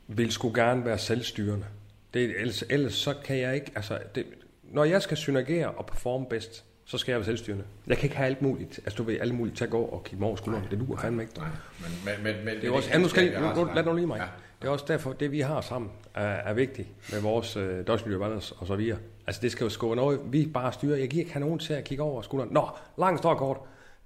[0.09, 1.66] vil sgu gerne være selvstyrende.
[2.14, 4.26] Det, ellers, ellers så kan jeg ikke, altså, det,
[4.64, 7.64] når jeg skal synergere og performe bedst, så skal jeg være selvstyrende.
[7.86, 10.05] Jeg kan ikke have alt muligt, altså du ved, alt muligt til at gå og
[10.05, 10.64] kigge mig over skulderen.
[10.70, 11.34] Det duer fandme ikke.
[11.38, 11.48] Nej,
[11.80, 14.07] men, men, men, men Det er også, ja, nu skal nu, nu, lad nu lige
[14.07, 14.18] mig.
[14.18, 14.26] Ja.
[14.62, 18.32] Det er også derfor, det vi har sammen er, er vigtigt med vores øh, dødsmiljøvalg
[18.32, 18.98] og så videre.
[19.26, 20.96] Altså det skal jo være noget, vi bare styrer.
[20.96, 22.53] Jeg giver ikke have nogen til at kigge over skulderen.
[22.53, 23.57] Nå, langt står kort.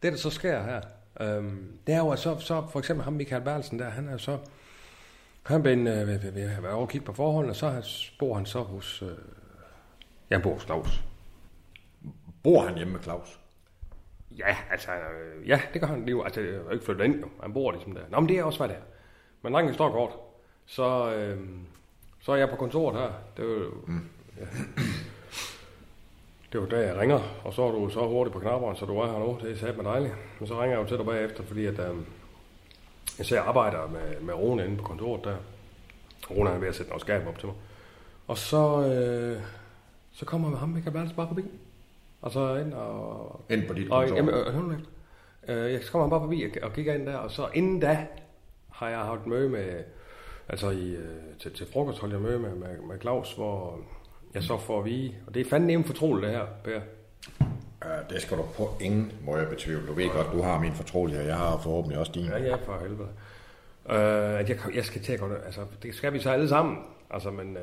[0.02, 0.80] Det der så sker her,
[1.20, 4.16] øhm, det er jo at så, så for eksempel ham Michael Berlsen der, han er
[4.16, 4.38] så,
[5.42, 7.82] han blev øh, ved, ved, ved være over kigge på forholdene, og så
[8.18, 9.08] bor han så hos, øh,
[10.30, 11.04] ja, bor hos Claus.
[12.42, 13.40] Bor han hjemme med Claus?
[14.30, 16.24] Ja, altså, øh, ja, det gør han lige.
[16.24, 17.28] Altså, jeg er jo ikke flyttet ind, jo.
[17.42, 18.00] Han bor ligesom der.
[18.10, 18.82] Nå, men det er også, hvad det er.
[19.42, 20.10] Men langt står kort.
[20.66, 21.38] Så, øh,
[22.20, 23.12] så er jeg på kontoret her.
[23.36, 24.08] Det er jo, mm.
[24.40, 24.46] ja.
[26.52, 28.98] Det var da jeg ringer, og så er du så hurtigt på knapperne, så du
[28.98, 29.38] er her nu.
[29.42, 30.14] Det er sat med dejligt.
[30.38, 31.96] Men så ringer jeg jo til dig bagefter, fordi at, øh,
[33.18, 35.36] jeg ser, arbejder med, med Rune inde på kontoret der.
[36.30, 37.56] Rune er ved at sætte noget skab op til mig.
[38.26, 39.42] Og så, øh,
[40.12, 41.42] så kommer med ham, Michael Bertelsen, bare forbi.
[42.22, 43.40] Og så ind og...
[43.50, 44.16] Ind på dit og, kontor?
[44.16, 44.88] jamen, øh, hør nu efter.
[45.48, 48.06] Øh, jeg kommer bare forbi og, og kigger ind der, og så inden da
[48.70, 49.84] har jeg haft møde med,
[50.48, 53.78] altså i, øh, til, til frokost holdt jeg møde med, med, med Claus, hvor
[54.36, 56.80] jeg så får at vide, og det er fandme nemt fortroligt det her, Per.
[57.84, 59.86] Uh, det skal du på ingen måde betvivle.
[59.86, 62.24] Du ved godt, du har min fortrolighed, og jeg har forhåbentlig også din.
[62.24, 63.08] Ja, ja, for helvede.
[63.90, 66.48] Øh, at jeg, jeg skal til at gå ned, altså det skal vi så alle
[66.48, 66.78] sammen,
[67.10, 67.62] altså men øh,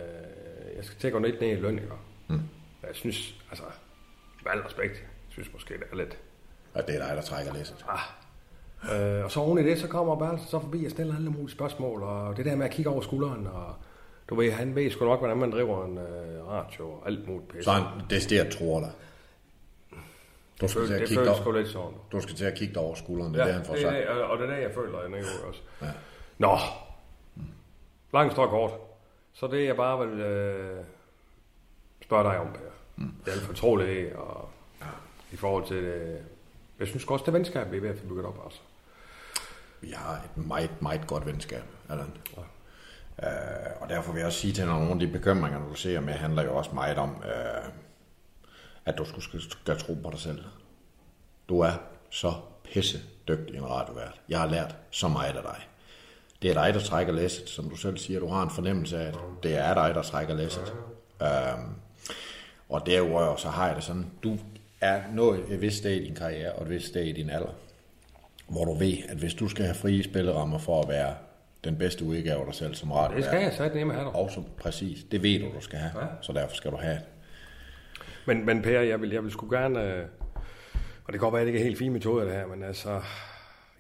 [0.76, 1.92] jeg skal til at gå lidt ned i løn, ikke?
[2.28, 2.40] Mm.
[2.84, 3.64] Jeg synes, altså,
[4.44, 6.18] med al respekt, jeg synes måske, det er lidt,
[6.74, 7.86] Og det er dig, der trækker læsset.
[7.90, 9.18] ah.
[9.18, 11.52] øh, og så oven i det, så kommer Bertelsen så forbi og stiller alle mulige
[11.52, 13.76] spørgsmål, og det der med at kigge over skulderen, og
[14.30, 17.50] du ved, han ved sgu nok, hvordan man driver en øh, radio og alt muligt
[17.50, 17.64] pisse.
[17.64, 18.92] Så han decideret tror dig.
[20.62, 21.98] Du skal, det, til at det kigge dig, lidt sådan.
[22.12, 24.10] du skal til at kigge dig over skulderen, det er Ja, det, han får det
[24.10, 25.62] er, og det er det, jeg føler, jeg er også.
[25.82, 25.88] Ja.
[26.38, 26.58] Nå,
[28.14, 28.72] langt står kort.
[29.34, 30.84] Så det jeg bare vil øh,
[32.02, 32.60] spørge dig om, Per.
[32.96, 33.14] Mm.
[33.26, 34.50] Det er alt fortroligt, og
[34.82, 34.86] ja.
[35.32, 36.22] i forhold til det.
[36.80, 38.60] Jeg synes også, det venskab, vi er ved at få bygget op, altså.
[39.82, 42.18] Vi har et meget, meget godt venskab, Allan.
[42.38, 42.42] Ja.
[43.24, 43.30] Øh,
[43.82, 46.44] og derfor vil jeg også sige til nogle af de bekymringer, du ser med, handler
[46.44, 47.70] jo også meget om, øh,
[48.86, 50.44] at du skal, skal, skal tro på dig selv.
[51.50, 51.72] Du er
[52.10, 52.34] så
[52.64, 54.22] pisse dygtig en radiovært.
[54.30, 55.68] Jeg har lært så meget af dig.
[56.42, 58.20] Det er dig, der trækker læsset, som du selv siger.
[58.20, 60.74] Du har en fornemmelse af, at det er dig, der trækker læsset.
[61.22, 61.76] Øhm,
[62.70, 64.38] og derudover så har jeg det sådan, du
[64.82, 67.54] er nået et vist sted i din karriere, og et vist sted i din alder,
[68.48, 71.16] hvor du ved, at hvis du skal have frie spillerammer for at være
[71.64, 74.04] den bedste udgave af dig selv som radio, Det skal jeg sætte ned med her.
[74.04, 76.08] og så præcis, det ved du, du skal have, Ja.
[76.22, 77.04] så derfor skal du have det.
[78.28, 79.94] Men, men Per, jeg vil, jeg vil sgu gerne...
[79.94, 80.06] Øh,
[81.06, 82.64] og det kan godt være, at det ikke er helt fin metode, det her, men
[82.64, 83.02] altså...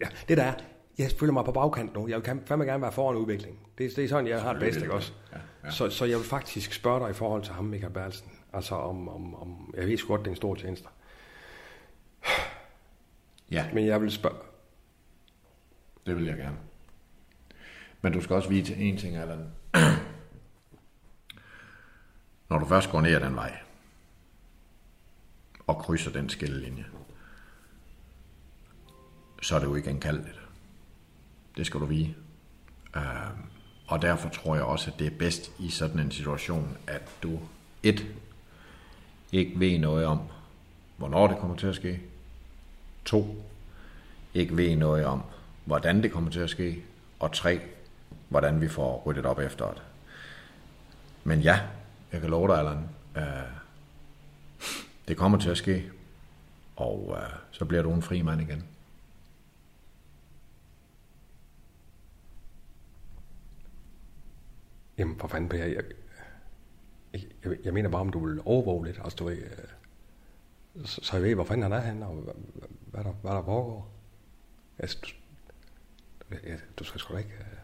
[0.01, 0.53] Ja, det der er,
[0.97, 2.07] jeg føler mig på bagkant nu.
[2.07, 3.59] Jeg vil fandme gerne være foran udviklingen.
[3.77, 5.11] Det, det er sådan, jeg har det bedst, ikke også?
[5.33, 5.69] Ja, ja.
[5.71, 8.31] Så, så jeg vil faktisk spørge dig i forhold til ham, Michael Berlsen.
[8.53, 10.87] Altså om, om, om jeg ved sgu godt, det er en stor tjeneste.
[13.51, 14.35] Ja, Men jeg vil spørge...
[16.05, 16.57] det vil jeg gerne.
[18.03, 19.51] Men du skal også vide til en ting, Allan.
[22.49, 23.57] Når du først går ned ad den vej,
[25.67, 26.85] og krydser den skillelinje,
[29.41, 30.39] så er det jo ikke enkaldigt.
[31.57, 32.13] Det skal du vide.
[32.95, 33.01] Uh,
[33.87, 37.39] og derfor tror jeg også, at det er bedst i sådan en situation, at du
[37.83, 38.07] et,
[39.31, 40.19] ikke ved noget om,
[40.97, 42.01] hvornår det kommer til at ske.
[43.05, 43.43] To,
[44.33, 45.21] ikke ved noget om,
[45.65, 46.83] hvordan det kommer til at ske.
[47.19, 47.61] Og tre,
[48.33, 49.83] hvordan vi får ryddet op efter det.
[51.23, 51.59] Men ja,
[52.11, 53.23] jeg kan love dig, Allan, øh,
[55.07, 55.91] det kommer til at ske,
[56.75, 58.63] og øh, så bliver du en fri mand igen.
[64.97, 65.83] Jamen, for fanden, Per, jeg,
[67.13, 68.99] jeg, jeg, jeg mener bare, om du vil overvåge lidt.
[69.03, 72.33] Altså, du ved, øh, så, så jeg ved, hvor fanden han er henne, og hvad,
[72.91, 73.91] hvad, der, hvad der foregår.
[74.79, 75.11] Altså, du,
[76.43, 77.33] jeg, du skal sgu da ikke...
[77.33, 77.62] øh,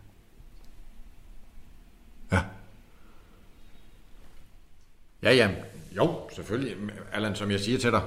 [2.31, 2.43] Ja.
[5.23, 5.49] Ja, ja.
[5.91, 6.75] Jo, selvfølgelig.
[7.11, 8.01] Allan, som jeg siger til dig,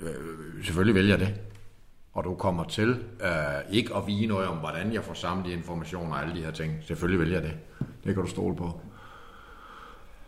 [0.00, 1.40] øh, selvfølgelig vælger jeg det.
[2.12, 5.52] Og du kommer til øh, ikke at vide noget om, hvordan jeg får samlet de
[5.52, 6.84] informationer og alle de her ting.
[6.84, 7.58] Selvfølgelig vælger jeg det.
[8.04, 8.80] Det kan du stole på.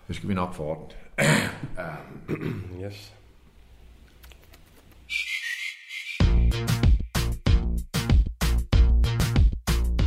[0.08, 0.96] Det skal vi nok få ordnet.
[2.84, 3.14] Yes.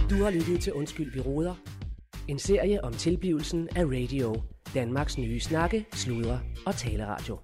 [0.09, 1.55] Du har lyttet til Undskyld, vi råder.
[2.27, 4.35] En serie om tilblivelsen af radio.
[4.73, 7.37] Danmarks nye snakke, sludre og taleradio.